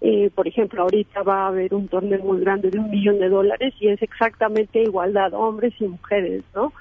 [0.01, 3.29] eh, por ejemplo, ahorita va a haber un torneo muy grande de un millón de
[3.29, 6.73] dólares y es exactamente igualdad hombres y mujeres, ¿no?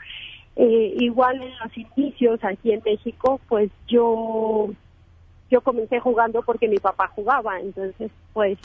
[0.57, 4.69] Eh, igual en los inicios aquí en México, pues yo
[5.51, 8.59] yo comencé jugando porque mi papá jugaba, entonces pues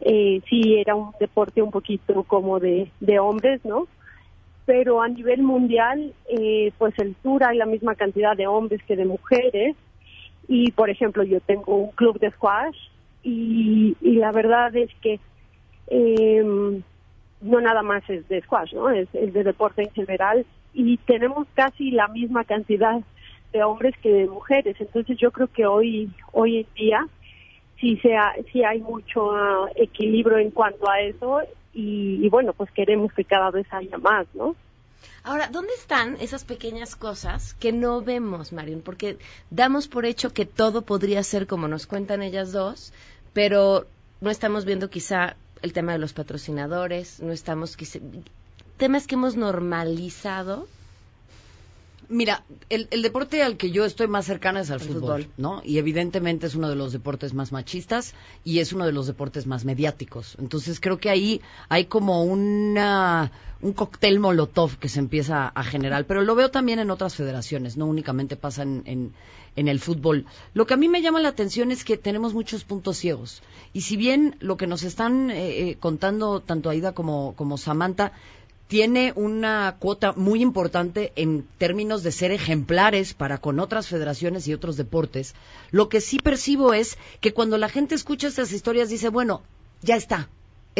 [0.00, 3.88] eh, sí era un deporte un poquito como de, de hombres, ¿no?
[4.64, 8.96] Pero a nivel mundial, eh, pues el tour hay la misma cantidad de hombres que
[8.96, 9.76] de mujeres
[10.46, 12.76] y por ejemplo yo tengo un club de squash
[13.22, 15.20] y, la verdad es que
[15.88, 16.42] eh,
[17.40, 18.90] no nada más es de squash, ¿no?
[18.90, 23.00] Es, es de deporte en general y tenemos casi la misma cantidad
[23.52, 24.76] de hombres que de mujeres.
[24.80, 27.06] Entonces yo creo que hoy hoy en día
[27.80, 31.40] sí sea sí hay mucho ah, equilibrio en cuanto a eso
[31.72, 34.56] y, y bueno pues queremos que cada vez haya más, ¿no?
[35.22, 38.80] Ahora, ¿dónde están esas pequeñas cosas que no vemos, Marion?
[38.80, 39.18] Porque
[39.50, 42.92] damos por hecho que todo podría ser como nos cuentan ellas dos,
[43.32, 43.86] pero
[44.20, 47.98] no estamos viendo quizá el tema de los patrocinadores, no estamos quizá
[48.76, 50.66] temas que hemos normalizado.
[52.10, 55.26] Mira, el, el deporte al que yo estoy más cercana es al fútbol, fútbol.
[55.36, 55.60] ¿no?
[55.62, 59.46] Y evidentemente es uno de los deportes más machistas y es uno de los deportes
[59.46, 60.36] más mediáticos.
[60.38, 66.06] Entonces creo que ahí hay como una, un cóctel molotov que se empieza a generar.
[66.06, 69.12] Pero lo veo también en otras federaciones, no únicamente pasa en, en,
[69.56, 70.24] en el fútbol.
[70.54, 73.42] Lo que a mí me llama la atención es que tenemos muchos puntos ciegos.
[73.74, 78.12] Y si bien lo que nos están eh, eh, contando tanto Aida como, como Samantha
[78.68, 84.54] tiene una cuota muy importante en términos de ser ejemplares para con otras federaciones y
[84.54, 85.34] otros deportes.
[85.70, 89.42] Lo que sí percibo es que cuando la gente escucha estas historias dice, bueno,
[89.80, 90.28] ya está,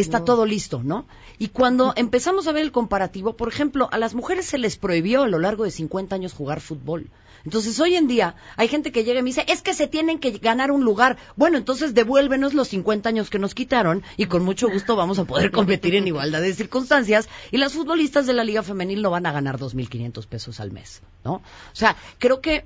[0.00, 1.06] está todo listo, ¿no?
[1.38, 5.22] Y cuando empezamos a ver el comparativo, por ejemplo, a las mujeres se les prohibió
[5.22, 7.10] a lo largo de 50 años jugar fútbol.
[7.44, 10.18] Entonces, hoy en día hay gente que llega y me dice, es que se tienen
[10.18, 11.16] que ganar un lugar.
[11.36, 15.24] Bueno, entonces devuélvenos los 50 años que nos quitaron y con mucho gusto vamos a
[15.24, 17.28] poder competir en igualdad de circunstancias.
[17.50, 21.02] Y las futbolistas de la Liga Femenil no van a ganar 2.500 pesos al mes,
[21.24, 21.34] ¿no?
[21.34, 22.64] O sea, creo que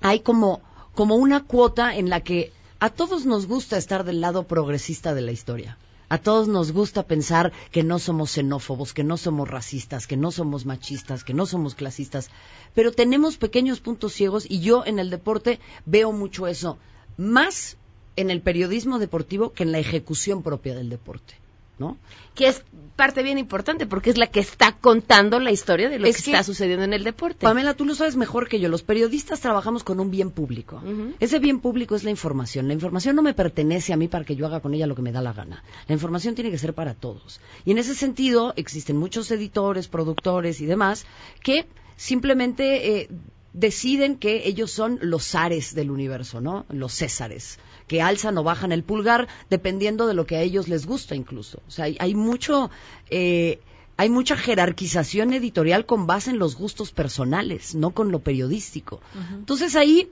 [0.00, 0.60] hay como,
[0.94, 5.22] como una cuota en la que a todos nos gusta estar del lado progresista de
[5.22, 5.78] la historia.
[6.08, 10.30] A todos nos gusta pensar que no somos xenófobos, que no somos racistas, que no
[10.30, 12.30] somos machistas, que no somos clasistas,
[12.74, 16.78] pero tenemos pequeños puntos ciegos y yo en el deporte veo mucho eso,
[17.16, 17.76] más
[18.14, 21.34] en el periodismo deportivo que en la ejecución propia del deporte,
[21.78, 21.96] ¿no?
[22.34, 22.62] Que es
[22.96, 26.22] parte bien importante porque es la que está contando la historia de lo Es que,
[26.24, 27.40] que- está sucediendo en el deporte.
[27.44, 28.68] Pamela, tú lo sabes mejor que yo.
[28.68, 30.82] Los periodistas trabajamos con un bien público.
[31.20, 32.68] Ese bien público es la información.
[32.68, 35.02] La información no me pertenece a mí para que yo haga con ella lo que
[35.02, 35.62] me da la gana.
[35.88, 37.40] La información tiene que ser para todos.
[37.64, 41.04] Y en ese sentido existen muchos editores, productores y demás
[41.42, 43.08] que simplemente eh,
[43.52, 46.64] deciden que ellos son los zares del universo, ¿no?
[46.70, 50.86] Los césares que alzan o bajan el pulgar dependiendo de lo que a ellos les
[50.86, 51.62] gusta incluso.
[51.66, 52.70] O sea, hay, hay mucho...
[53.10, 53.60] Eh,
[53.98, 59.00] hay mucha jerarquización editorial con base en los gustos personales, no con lo periodístico.
[59.38, 60.10] Entonces ahí,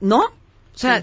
[0.00, 0.18] ¿no?
[0.74, 1.00] O sea,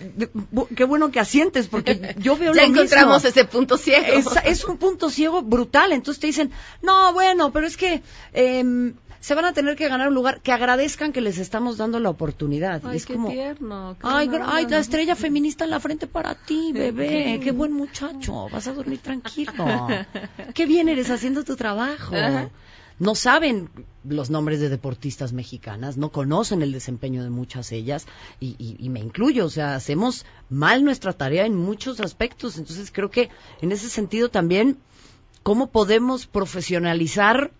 [0.75, 2.81] qué bueno que asientes, porque yo veo Ya lo mismo.
[2.81, 4.05] encontramos ese punto ciego.
[4.05, 5.93] Es, es un punto ciego brutal.
[5.93, 8.01] Entonces te dicen, no, bueno, pero es que
[8.33, 11.99] em, se van a tener que ganar un lugar, que agradezcan que les estamos dando
[11.99, 12.81] la oportunidad.
[12.83, 13.95] Y Ay, es qué como, tierno.
[14.01, 17.39] qué Ay, ay, la estrella feminista en la frente para ti, bebé.
[17.41, 18.49] Qué buen muchacho.
[18.51, 19.53] Vas a dormir tranquilo.
[20.53, 22.15] Qué bien eres haciendo tu trabajo.
[22.15, 22.49] Ajá.
[22.99, 23.69] No saben
[24.03, 28.05] los nombres de deportistas mexicanas, no conocen el desempeño de muchas ellas
[28.39, 32.57] y, y- y me incluyo, o sea, hacemos mal nuestra tarea en muchos aspectos.
[32.59, 33.29] Entonces creo que
[33.61, 34.77] en ese sentido también,
[35.41, 37.51] ¿cómo podemos profesionalizar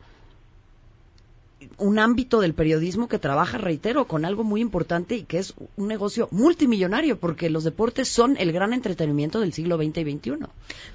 [1.82, 5.88] un ámbito del periodismo que trabaja, reitero, con algo muy importante y que es un
[5.88, 10.34] negocio multimillonario, porque los deportes son el gran entretenimiento del siglo XX y XXI.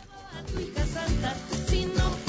[1.66, 2.29] Si no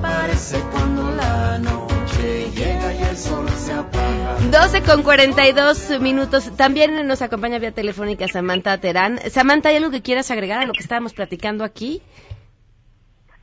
[0.00, 4.36] que aparece cuando la noche llega y el sol se apaga.
[4.50, 6.56] 12 con 42 minutos.
[6.56, 9.18] También nos acompaña vía telefónica Samantha Terán.
[9.30, 12.02] Samantha, ¿hay algo que quieras agregar a lo que estábamos platicando aquí?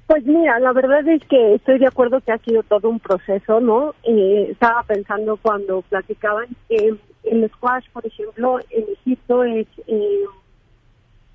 [0.07, 3.59] Pues mira, la verdad es que estoy de acuerdo que ha sido todo un proceso,
[3.59, 3.93] ¿no?
[4.03, 10.23] Eh, estaba pensando cuando platicaban que el squash, por ejemplo, en Egipto es, eh,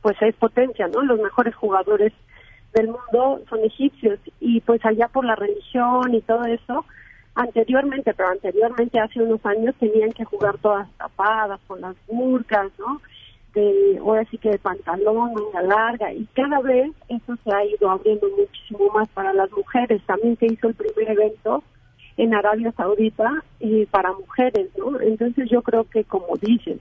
[0.01, 1.03] pues es potencia, ¿no?
[1.03, 2.15] Los mejores jugadores
[2.75, 6.85] del mundo son egipcios y pues allá por la religión y todo eso,
[7.35, 13.01] anteriormente, pero anteriormente hace unos años tenían que jugar todas tapadas con las burcas, ¿no?
[13.55, 17.91] de ahora sí que de pantalón, manga larga y cada vez eso se ha ido
[17.91, 20.03] abriendo muchísimo más para las mujeres.
[20.07, 21.63] También se hizo el primer evento
[22.17, 25.01] en Arabia Saudita eh, para mujeres, ¿no?
[25.01, 26.79] Entonces yo creo que como dices,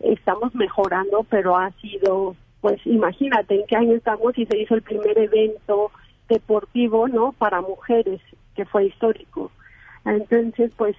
[0.00, 4.80] estamos mejorando, pero ha sido, pues imagínate en qué año estamos y se hizo el
[4.80, 5.90] primer evento
[6.30, 7.32] deportivo, ¿no?
[7.32, 8.22] Para mujeres,
[8.56, 9.50] que fue histórico.
[10.06, 10.96] Entonces, pues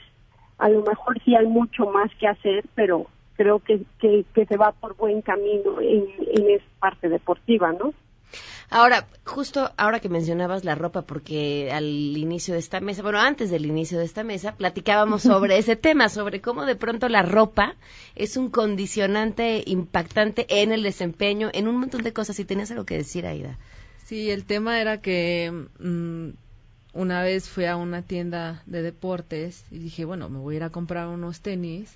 [0.59, 4.73] a lo mejor sí hay mucho más que hacer, pero creo que, que, se va
[4.73, 7.95] por buen camino en, en esa parte deportiva, ¿no?
[8.69, 13.49] Ahora, justo ahora que mencionabas la ropa, porque al inicio de esta mesa, bueno, antes
[13.51, 17.75] del inicio de esta mesa, platicábamos sobre ese tema, sobre cómo de pronto la ropa
[18.15, 22.39] es un condicionante impactante en el desempeño, en un montón de cosas.
[22.39, 23.57] Y tenías algo que decir, Aida.
[24.05, 26.29] Sí, el tema era que mm,
[26.93, 30.63] una vez fui a una tienda de deportes y dije, bueno, me voy a ir
[30.63, 31.93] a comprar unos tenis.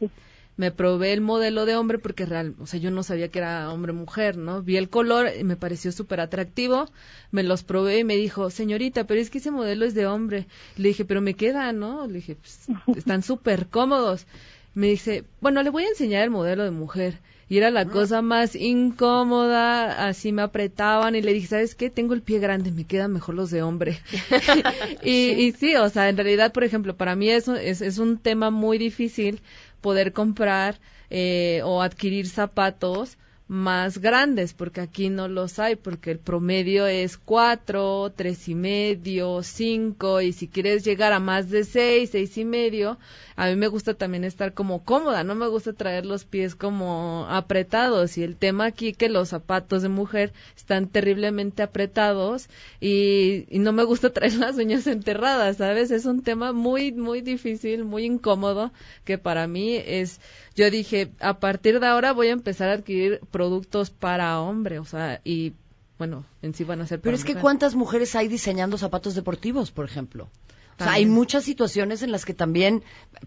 [0.60, 3.72] Me probé el modelo de hombre porque real, o sea, yo no sabía que era
[3.72, 4.62] hombre mujer, ¿no?
[4.62, 6.90] Vi el color y me pareció súper atractivo.
[7.32, 10.48] Me los probé y me dijo, señorita, pero es que ese modelo es de hombre.
[10.76, 12.08] Le dije, pero me queda, ¿no?
[12.08, 12.68] Le dije, pues,
[12.98, 14.28] están súper cómodos.
[14.74, 17.20] Me dice, bueno, le voy a enseñar el modelo de mujer.
[17.48, 21.90] Y era la cosa más incómoda, así me apretaban y le dije, ¿sabes qué?
[21.90, 24.00] Tengo el pie grande, me quedan mejor los de hombre.
[25.04, 28.20] y, y sí, o sea, en realidad, por ejemplo, para mí eso es, es un
[28.20, 29.42] tema muy difícil
[29.82, 33.18] poder comprar eh, o adquirir zapatos
[33.50, 39.42] más grandes, porque aquí no los hay, porque el promedio es cuatro, tres y medio,
[39.42, 43.00] cinco, y si quieres llegar a más de seis, seis y medio,
[43.36, 47.26] a mí me gusta también estar como cómoda, no me gusta traer los pies como
[47.28, 53.74] apretados, y el tema aquí que los zapatos de mujer están terriblemente apretados, y, no
[53.74, 55.90] me gusta traer las uñas enterradas, ¿sabes?
[55.90, 58.72] Es un tema muy, muy difícil, muy incómodo,
[59.06, 60.22] que para mí es,
[60.54, 64.84] yo dije, a partir de ahora voy a empezar a adquirir productos para hombre, o
[64.84, 65.54] sea, y
[65.98, 67.36] bueno, en sí van a ser Pero es que.
[67.36, 70.30] ¿cuántas mujeres hay diseñando zapatos deportivos, por ejemplo?
[70.78, 72.84] O sea, hay muchas situaciones en las que también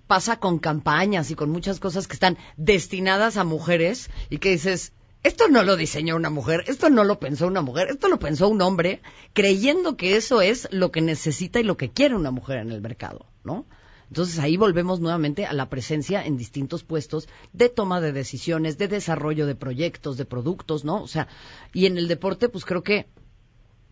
[0.07, 4.93] pasa con campañas y con muchas cosas que están destinadas a mujeres y que dices,
[5.23, 8.49] esto no lo diseñó una mujer, esto no lo pensó una mujer, esto lo pensó
[8.49, 9.01] un hombre,
[9.33, 12.83] creyendo que eso es lo que necesita y lo que quiere una mujer en el
[12.83, 13.65] mercado, ¿no?
[14.13, 18.87] Entonces ahí volvemos nuevamente a la presencia en distintos puestos de toma de decisiones, de
[18.87, 21.03] desarrollo de proyectos, de productos, ¿no?
[21.03, 21.29] O sea,
[21.73, 23.07] y en el deporte, pues creo que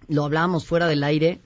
[0.08, 1.40] lo hablábamos fuera del aire,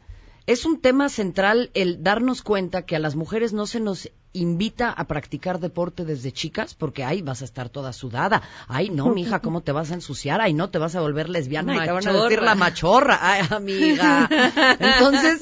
[0.48, 4.90] es un tema central el darnos cuenta que a las mujeres no se nos invita
[4.90, 8.42] a practicar deporte desde chicas porque ahí vas a estar toda sudada.
[8.68, 10.40] Ay, no, mija, ¿cómo te vas a ensuciar?
[10.42, 13.18] Ay, no, te vas a volver lesbiana y te van a decir la machorra.
[13.22, 14.28] Ay, amiga.
[14.78, 15.40] Entonces,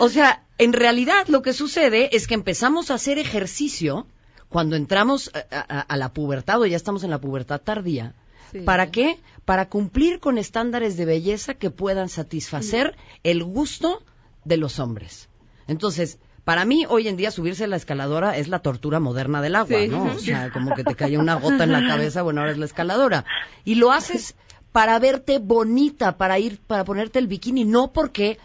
[0.00, 4.06] o sea, en realidad lo que sucede es que empezamos a hacer ejercicio
[4.48, 8.14] cuando entramos a, a- a la pubertad o ya estamos en la pubertad tardía.
[8.50, 8.60] Sí.
[8.60, 9.18] ¿Para qué?
[9.44, 14.02] Para cumplir con estándares de belleza que puedan satisfacer el gusto
[14.44, 15.28] de los hombres.
[15.68, 19.56] Entonces, para mí, hoy en día, subirse a la escaladora es la tortura moderna del
[19.56, 19.88] agua, Sí.
[19.88, 20.04] ¿no?
[20.04, 22.66] O sea, como que te cae una gota en la cabeza, bueno, ahora es la
[22.66, 23.24] escaladora.
[23.64, 24.34] Y lo haces
[24.72, 28.38] para verte bonita, para ir, para ponerte el bikini, no porque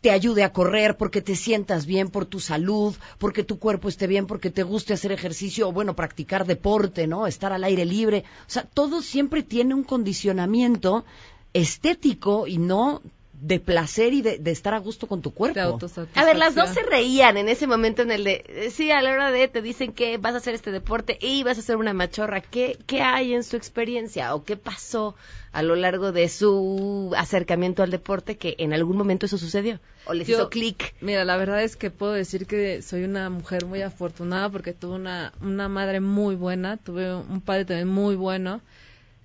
[0.00, 4.06] te ayude a correr, porque te sientas bien por tu salud, porque tu cuerpo esté
[4.06, 7.26] bien, porque te guste hacer ejercicio o bueno, practicar deporte, ¿no?
[7.26, 8.24] Estar al aire libre.
[8.46, 11.06] O sea, todo siempre tiene un condicionamiento
[11.54, 13.00] estético y no
[13.46, 15.78] de placer y de, de estar a gusto con tu cuerpo.
[16.14, 19.02] A ver, las dos se reían en ese momento en el de, eh, sí, a
[19.02, 21.76] la hora de te dicen que vas a hacer este deporte y vas a ser
[21.76, 22.40] una machorra.
[22.40, 25.14] ¿Qué, qué hay en su experiencia o qué pasó
[25.52, 29.78] a lo largo de su acercamiento al deporte que en algún momento eso sucedió?
[30.06, 30.94] ¿O les Yo- hizo clic?
[31.02, 34.94] Mira, la verdad es que puedo decir que soy una mujer muy afortunada porque tuve
[34.94, 38.62] una, una madre muy buena, tuve un padre también muy bueno,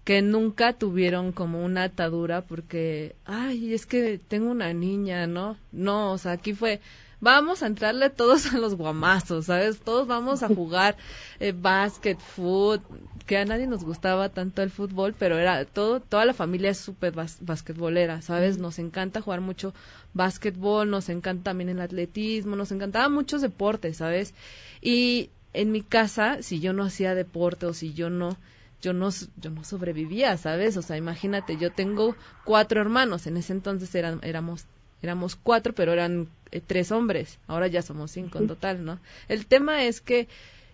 [0.03, 5.57] que nunca tuvieron como una atadura porque, ay, es que tengo una niña, ¿no?
[5.71, 6.81] No, o sea, aquí fue,
[7.21, 9.81] vamos a entrarle todos a los guamazos, ¿sabes?
[9.81, 10.97] Todos vamos a jugar
[11.39, 12.81] eh, básquet, fútbol,
[13.27, 16.79] que a nadie nos gustaba tanto el fútbol, pero era todo, toda la familia es
[16.79, 18.57] súper bas- basquetbolera, ¿sabes?
[18.57, 19.73] Nos encanta jugar mucho
[20.13, 24.33] básquetbol, nos encanta también el atletismo, nos encantaban muchos deportes, ¿sabes?
[24.81, 28.37] Y en mi casa, si yo no hacía deporte o si yo no,
[28.82, 30.77] yo no, yo no sobrevivía, ¿sabes?
[30.77, 32.15] O sea, imagínate, yo tengo
[32.45, 34.65] cuatro hermanos, en ese entonces eran, éramos,
[35.01, 38.99] éramos cuatro, pero eran eh, tres hombres, ahora ya somos cinco en total, ¿no?
[39.27, 40.27] El tema es que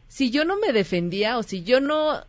[0.08, 2.26] si yo no me defendía o si yo no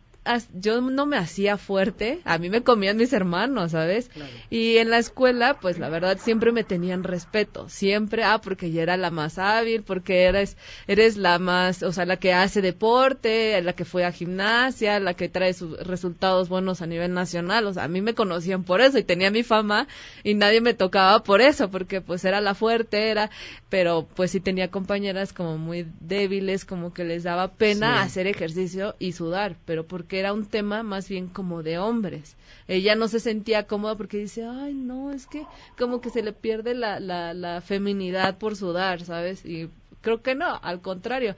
[0.53, 4.09] yo no me hacía fuerte, a mí me comían mis hermanos, ¿sabes?
[4.49, 8.81] Y en la escuela, pues la verdad siempre me tenían respeto, siempre, ah, porque ya
[8.83, 10.57] era la más hábil, porque eres
[10.87, 15.13] eres la más, o sea, la que hace deporte, la que fue a gimnasia, la
[15.13, 18.81] que trae sus resultados buenos a nivel nacional, o sea, a mí me conocían por
[18.81, 19.87] eso y tenía mi fama
[20.23, 23.29] y nadie me tocaba por eso, porque pues era la fuerte, era,
[23.69, 28.05] pero pues sí tenía compañeras como muy débiles, como que les daba pena Sí.
[28.07, 32.35] hacer ejercicio y sudar, pero porque era un tema más bien como de hombres.
[32.67, 35.45] Ella no se sentía cómoda porque dice, ay, no, es que
[35.77, 39.45] como que se le pierde la, la, la feminidad por sudar, ¿sabes?
[39.45, 39.69] Y
[40.01, 41.35] creo que no, al contrario.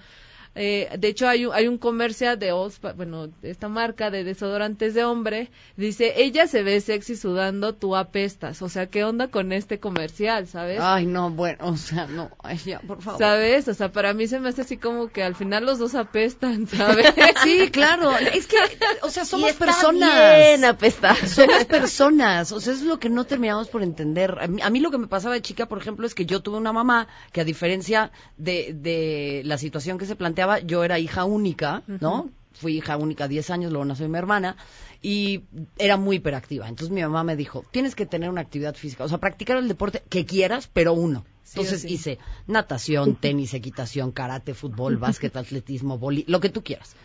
[0.56, 4.94] Eh, de hecho, hay un, hay un comercial de Ospa, bueno, esta marca de desodorantes
[4.94, 8.62] de hombre, dice, ella se ve sexy sudando, tú apestas.
[8.62, 10.80] O sea, ¿qué onda con este comercial, sabes?
[10.82, 13.20] Ay, no, bueno, o sea, no, ay, ya, por favor.
[13.20, 13.68] ¿Sabes?
[13.68, 16.68] O sea, para mí se me hace así como que al final los dos apestan,
[16.68, 17.14] ¿sabes?
[17.44, 18.12] Sí, claro.
[18.18, 18.58] Es que,
[19.02, 20.36] o sea, somos está personas.
[20.38, 21.16] bien apestar.
[21.28, 22.52] Somos personas.
[22.52, 24.38] O sea, es lo que no terminamos por entender.
[24.42, 26.42] A mí, a mí lo que me pasaba de chica, por ejemplo, es que yo
[26.42, 31.00] tuve una mamá que a diferencia de, de la situación que se planteaba, yo era
[31.00, 32.30] hija única, ¿no?
[32.54, 34.58] Fui hija única 10 años, luego nació mi hermana
[35.02, 35.44] y
[35.78, 36.68] era muy hiperactiva.
[36.68, 39.68] Entonces mi mamá me dijo, tienes que tener una actividad física, o sea, practicar el
[39.68, 41.26] deporte que quieras, pero uno.
[41.44, 41.94] Sí Entonces sí.
[41.94, 46.96] hice natación, tenis, equitación, karate, fútbol, básquet, atletismo, boli, lo que tú quieras.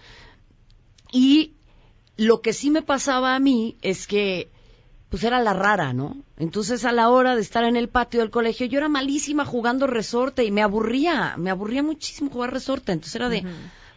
[1.12, 1.55] Y
[2.16, 4.51] lo que sí me pasaba a mí es que,
[5.15, 6.17] pues era la rara, ¿no?
[6.39, 9.87] Entonces a la hora de estar en el patio del colegio, yo era malísima jugando
[9.87, 12.91] resorte y me aburría, me aburría muchísimo jugar resorte.
[12.91, 13.45] Entonces era de,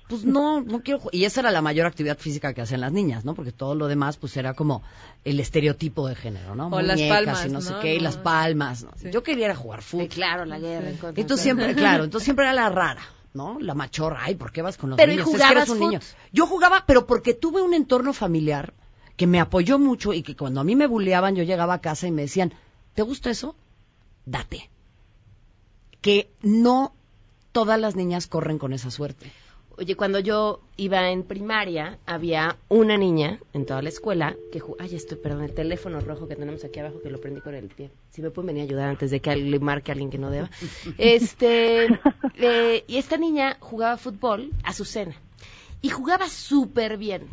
[0.08, 1.16] pues no, no quiero jugar.
[1.16, 3.34] Y esa era la mayor actividad física que hacen las niñas, ¿no?
[3.34, 4.84] Porque todo lo demás, pues era como
[5.24, 6.68] el estereotipo de género, ¿no?
[6.68, 7.80] O las palmas, y no sé ¿no?
[7.80, 8.92] qué, y las palmas, ¿no?
[9.10, 10.10] Yo quería era jugar fútbol.
[10.10, 10.92] claro, la guerra.
[11.16, 13.02] Entonces siempre, claro, entonces siempre era la rara,
[13.34, 13.58] ¿no?
[13.60, 15.30] La machorra, ay, ¿por qué vas con los Pero, ¿y niños?
[15.30, 15.88] Es que eres jugabas un fut?
[15.88, 16.00] niño.
[16.32, 18.76] Yo jugaba, pero porque tuve un entorno familiar
[19.18, 22.08] que me apoyó mucho y que cuando a mí me buleaban yo llegaba a casa
[22.08, 22.54] y me decían,
[22.94, 23.56] ¿te gusta eso?
[24.26, 24.70] Date.
[26.02, 26.94] Que no
[27.52, 29.32] todas las niñas corren con esa suerte.
[29.80, 34.84] Oye, cuando yo iba en primaria, había una niña en toda la escuela que jugaba...
[34.84, 37.68] Ay, estoy, perdón, el teléfono rojo que tenemos aquí abajo, que lo prendí con el
[37.68, 37.92] pie.
[38.10, 40.32] Si me pueden venir a ayudar antes de que le marque a alguien que no
[40.32, 40.50] deba.
[40.98, 41.86] Este,
[42.36, 45.16] eh, y esta niña jugaba fútbol, Azucena,
[45.82, 47.28] y jugaba súper bien.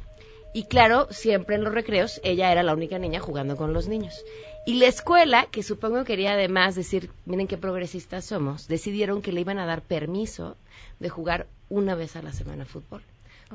[0.56, 4.24] Y claro, siempre en los recreos, ella era la única niña jugando con los niños.
[4.66, 9.40] Y la escuela, que supongo quería además decir, miren qué progresistas somos, decidieron que le
[9.40, 10.56] iban a dar permiso
[11.00, 13.02] de jugar una vez a la semana fútbol,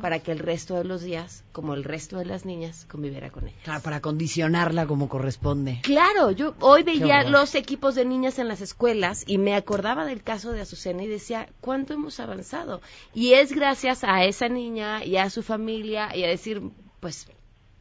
[0.02, 3.48] para que el resto de los días, como el resto de las niñas, conviviera con
[3.48, 3.58] ella.
[3.64, 5.80] Claro, para condicionarla como corresponde.
[5.84, 10.22] Claro, yo hoy veía los equipos de niñas en las escuelas y me acordaba del
[10.22, 12.82] caso de Azucena y decía, ¿cuánto hemos avanzado?
[13.14, 16.62] Y es gracias a esa niña y a su familia y a decir,
[17.00, 17.28] pues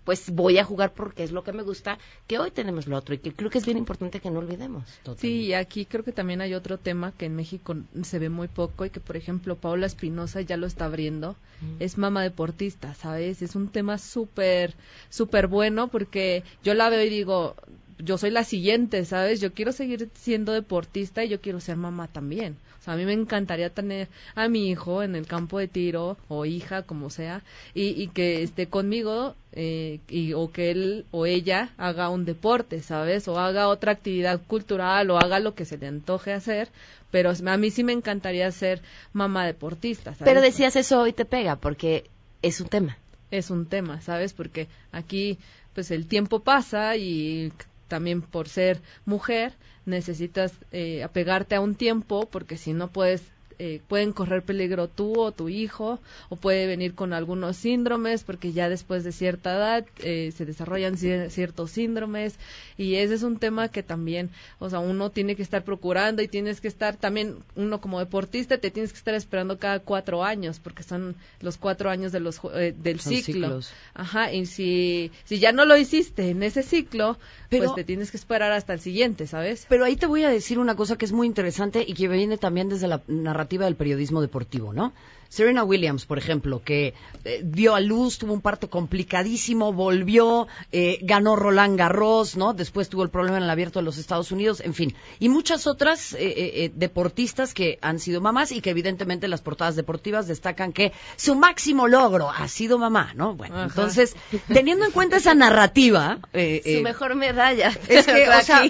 [0.08, 3.14] pues voy a jugar porque es lo que me gusta, que hoy tenemos lo otro
[3.14, 4.84] y que creo que es bien importante que no olvidemos.
[5.18, 8.48] Sí, y aquí creo que también hay otro tema que en México se ve muy
[8.48, 11.36] poco y que, por ejemplo, Paula Espinosa ya lo está abriendo.
[11.78, 13.42] Es mamá deportista, ¿sabes?
[13.42, 14.72] Es un tema súper,
[15.10, 17.54] súper bueno porque yo la veo y digo,
[17.98, 19.42] yo soy la siguiente, ¿sabes?
[19.42, 22.56] Yo quiero seguir siendo deportista y yo quiero ser mamá también.
[22.88, 26.82] A mí me encantaría tener a mi hijo en el campo de tiro o hija,
[26.82, 27.42] como sea,
[27.74, 32.80] y, y que esté conmigo eh, y, o que él o ella haga un deporte,
[32.80, 33.28] ¿sabes?
[33.28, 36.68] O haga otra actividad cultural o haga lo que se le antoje hacer.
[37.10, 38.80] Pero a mí sí me encantaría ser
[39.12, 40.24] mamá deportista, ¿sabes?
[40.24, 42.10] Pero decías eso hoy te pega porque
[42.42, 42.96] es un tema.
[43.30, 44.32] es un tema, ¿sabes?
[44.32, 45.38] Porque aquí,
[45.74, 47.52] pues el tiempo pasa y
[47.88, 49.54] también por ser mujer
[49.86, 53.22] necesitas eh, apegarte a un tiempo porque si no puedes
[53.58, 55.98] eh, pueden correr peligro tú o tu hijo
[56.28, 60.96] o puede venir con algunos síndromes porque ya después de cierta edad eh, se desarrollan
[60.96, 62.36] cier- ciertos síndromes
[62.76, 64.30] y ese es un tema que también
[64.60, 68.58] o sea uno tiene que estar procurando y tienes que estar también uno como deportista
[68.58, 72.40] te tienes que estar esperando cada cuatro años porque son los cuatro años de los
[72.54, 73.72] eh, del Son ciclo ciclos.
[73.94, 78.10] ajá y si si ya no lo hiciste en ese ciclo Pero- pues te tienes
[78.12, 81.04] que esperar hasta el siguiente sabes Pero ahí te voy a decir una cosa que
[81.06, 84.92] es muy interesante y que viene también desde la narrativa del periodismo deportivo, ¿no?
[85.28, 90.98] Serena Williams, por ejemplo, que eh, dio a luz, tuvo un parto complicadísimo, volvió, eh,
[91.02, 92.54] ganó Roland Garros, ¿no?
[92.54, 94.94] Después tuvo el problema en el abierto de los Estados Unidos, en fin.
[95.18, 99.42] Y muchas otras eh, eh, eh, deportistas que han sido mamás y que evidentemente las
[99.42, 103.34] portadas deportivas destacan que su máximo logro ha sido mamá, ¿no?
[103.34, 103.64] Bueno, Ajá.
[103.66, 104.16] entonces,
[104.48, 106.18] teniendo en cuenta esa narrativa...
[106.32, 107.70] eh, Su mejor medalla.
[107.88, 108.62] es que, o sea,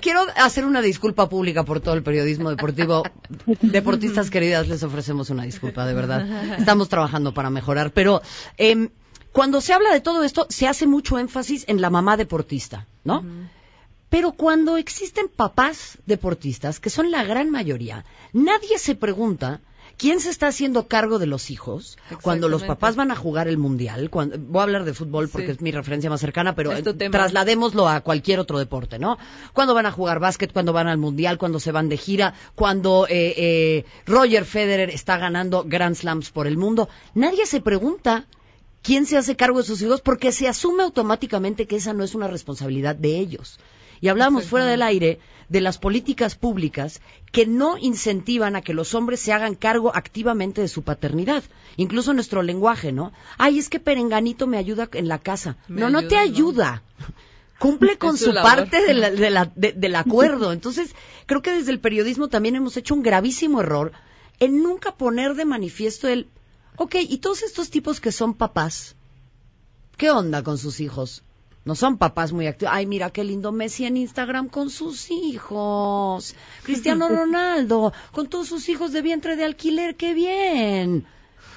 [0.00, 3.02] quiero hacer una disculpa pública por todo el periodismo deportivo.
[3.60, 6.58] Deportistas queridas, les ofrecemos una disculpa, de verdad.
[6.58, 7.90] Estamos trabajando para mejorar.
[7.92, 8.22] Pero
[8.56, 8.88] em,
[9.32, 13.24] cuando se habla de todo esto, se hace mucho énfasis en la mamá deportista, ¿no?
[14.08, 19.60] Pero cuando existen papás deportistas, que son la gran mayoría, nadie se pregunta
[19.98, 23.58] quién se está haciendo cargo de los hijos cuando los papás van a jugar el
[23.58, 24.08] mundial.
[24.08, 25.52] Cuando, voy a hablar de fútbol porque Sí.
[25.52, 29.18] es mi referencia más cercana, pero eh, trasladémoslo a cualquier otro deporte, ¿no?
[29.52, 33.06] Cuando van a jugar básquet, cuando van al mundial, cuando se van de gira, cuando
[33.08, 38.26] eh, eh, Roger Federer está ganando Grand Slams por el mundo, nadie se pregunta
[38.82, 42.14] quién se hace cargo de sus hijos porque se asume automáticamente que esa no es
[42.14, 43.58] una responsabilidad de ellos.
[44.00, 45.18] Y hablamos fuera del aire
[45.48, 47.00] de las políticas públicas
[47.32, 51.42] que no incentivan a que los hombres se hagan cargo activamente de su paternidad.
[51.76, 53.12] Incluso nuestro lenguaje, ¿no?
[53.38, 55.56] Ay, es que Perenganito me ayuda en la casa.
[55.68, 57.06] Me no, no te ayuda, no.
[57.58, 60.52] Cumple con Es su parte de la- de la- de- del acuerdo.
[60.52, 60.94] Entonces,
[61.26, 63.92] creo que desde el periodismo también hemos hecho un gravísimo error
[64.40, 66.28] en nunca poner de manifiesto el,
[66.76, 68.94] ok, y todos estos tipos que son papás,
[69.96, 71.22] ¿qué onda con sus hijos?
[71.68, 72.72] No son papás muy activos.
[72.74, 76.34] Ay, mira qué lindo Messi en Instagram con sus hijos.
[76.62, 81.04] Cristiano Ronaldo con todos sus hijos de vientre de alquiler, qué bien.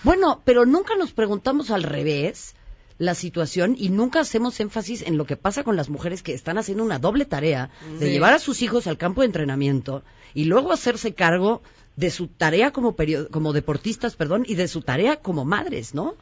[0.03, 2.55] Bueno, pero nunca nos preguntamos al revés
[2.97, 6.57] la situación y nunca hacemos énfasis en lo que pasa con las mujeres que están
[6.57, 8.11] haciendo una doble tarea de Sí.
[8.11, 10.03] llevar a sus hijos al campo de entrenamiento
[10.33, 11.61] y luego hacerse cargo
[11.95, 12.97] de su tarea como
[13.31, 16.15] como deportistas, perdón, y de su tarea como madres, ¿no?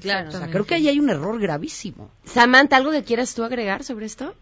[0.00, 0.28] Claro.
[0.28, 2.10] O sea, creo que ahí hay un error gravísimo.
[2.24, 4.34] Samantha, ¿algo que quieras tú agregar sobre esto?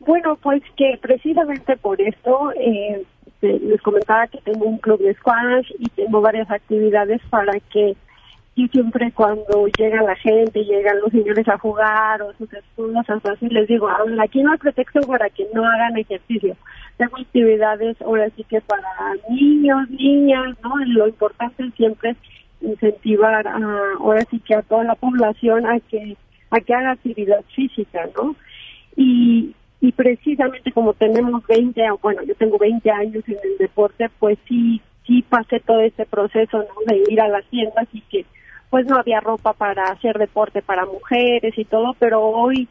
[0.00, 3.04] Bueno, pues que precisamente por esto eh,
[3.42, 7.96] les comentaba que tengo un club de squash y tengo varias actividades para que
[8.56, 13.48] y siempre cuando llega la gente, llegan los señores a jugar o sus esposas, así
[13.48, 13.88] les digo,
[14.22, 16.56] aquí no hay pretexto para que no hagan ejercicio.
[16.96, 20.76] Tengo actividades ahora sí que para niños, niñas, ¿no?
[20.84, 22.16] Lo importante siempre es
[22.60, 23.56] incentivar a,
[23.98, 26.16] ahora sí que a toda la población a que
[26.50, 28.34] a que haga actividad física, ¿no?
[28.96, 34.10] Y, y precisamente como tenemos 20, o bueno, yo tengo 20 años en el deporte,
[34.18, 36.66] pues sí, sí pasé todo ese proceso ¿no?
[36.86, 38.26] de ir a las tiendas y que
[38.68, 42.68] pues no había ropa para hacer deporte para mujeres y todo, pero hoy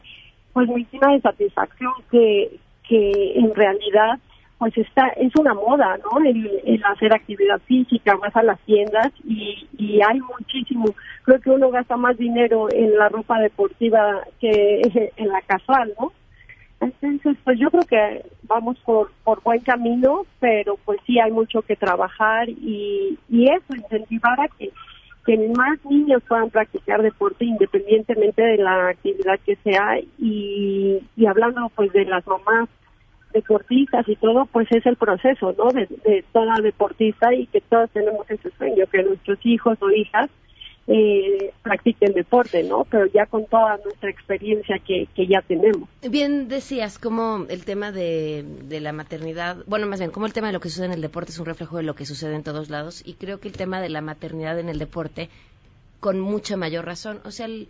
[0.52, 4.18] pues me llena de satisfacción que, que en realidad
[4.60, 6.22] pues está es una moda, ¿no?
[6.22, 10.84] El, hacer actividad física, vas a las tiendas y, y hay muchísimo.
[11.24, 14.82] Creo que uno gasta más dinero en la ropa deportiva que
[15.16, 16.12] en la casual, ¿no?
[16.78, 21.62] Entonces, pues yo creo que vamos por, por buen camino, pero pues sí hay mucho
[21.62, 24.70] que trabajar y, y eso, incentivar a que,
[25.24, 31.70] que más niños puedan practicar deporte independientemente de la actividad que sea y, y hablando
[31.74, 32.68] pues de las mamás
[33.32, 35.70] deportistas y todo, pues es el proceso, ¿no?
[35.70, 40.30] De, toda deportista y que todos tenemos ese sueño, que nuestros hijos o hijas
[40.86, 42.84] eh, practiquen deporte, ¿no?
[42.90, 45.88] Pero ya con toda nuestra experiencia que, que ya tenemos.
[46.08, 50.48] Bien decías como el tema de, de la maternidad, bueno, más bien, como el tema
[50.48, 52.42] de lo que sucede en el deporte es un reflejo de lo que sucede en
[52.42, 55.28] todos lados y creo que el tema de la maternidad en el deporte
[56.00, 57.68] con mucha mayor razón, o sea, el,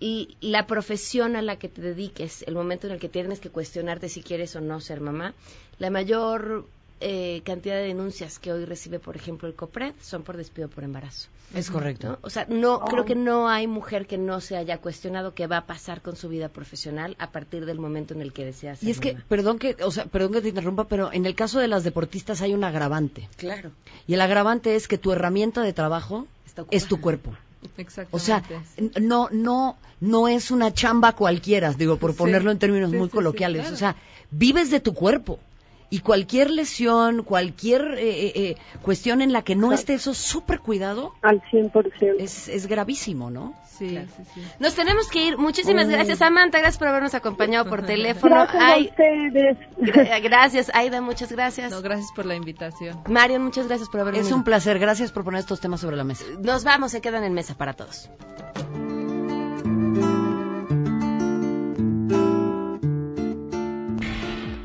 [0.00, 3.50] y la profesión a la que te dediques, el momento en el que tienes que
[3.50, 5.34] cuestionarte si quieres o no ser mamá,
[5.78, 6.66] la mayor
[7.00, 10.84] eh, cantidad de denuncias que hoy recibe, por ejemplo, el COPRED son por despido por
[10.84, 11.28] embarazo.
[11.52, 12.08] Es correcto.
[12.08, 12.18] ¿no?
[12.22, 15.58] O sea, no creo que no hay mujer que no se haya cuestionado qué va
[15.58, 18.88] a pasar con su vida profesional a partir del momento en el que desea ser
[18.88, 21.58] Y es que, perdón que, o sea, perdón que te interrumpa, pero en el caso
[21.58, 23.28] de las deportistas hay un agravante.
[23.36, 23.70] Claro.
[24.06, 26.26] Y el agravante es que tu herramienta de trabajo
[26.70, 27.36] es tu cuerpo.
[28.10, 28.42] O sea,
[29.00, 33.08] no, no, no es una chamba cualquiera, digo, por Sí, ponerlo en términos sí, muy
[33.08, 33.62] sí, coloquiales.
[33.62, 33.74] claro.
[33.74, 33.96] O sea,
[34.30, 35.38] vives de tu cuerpo.
[35.94, 40.58] Y cualquier lesión, cualquier eh, eh, eh, cuestión en la que no esté eso súper
[40.58, 42.16] cuidado, al 100%.
[42.18, 43.54] Es, es gravísimo, ¿no?
[43.78, 44.42] Sí, sí, sí.
[44.58, 45.38] Nos tenemos que ir.
[45.38, 46.58] Muchísimas gracias, Samantha.
[46.58, 48.34] Gracias por habernos acompañado por teléfono.
[48.34, 49.56] Gracias a Ay, ustedes.
[49.78, 51.70] gra- gracias, Aida, muchas gracias.
[51.70, 53.00] No, gracias por la invitación.
[53.08, 54.80] Marion, muchas gracias por haber Es un placer.
[54.80, 56.24] Gracias por poner estos temas sobre la mesa.
[56.42, 58.10] Nos vamos, se quedan en mesa para todos.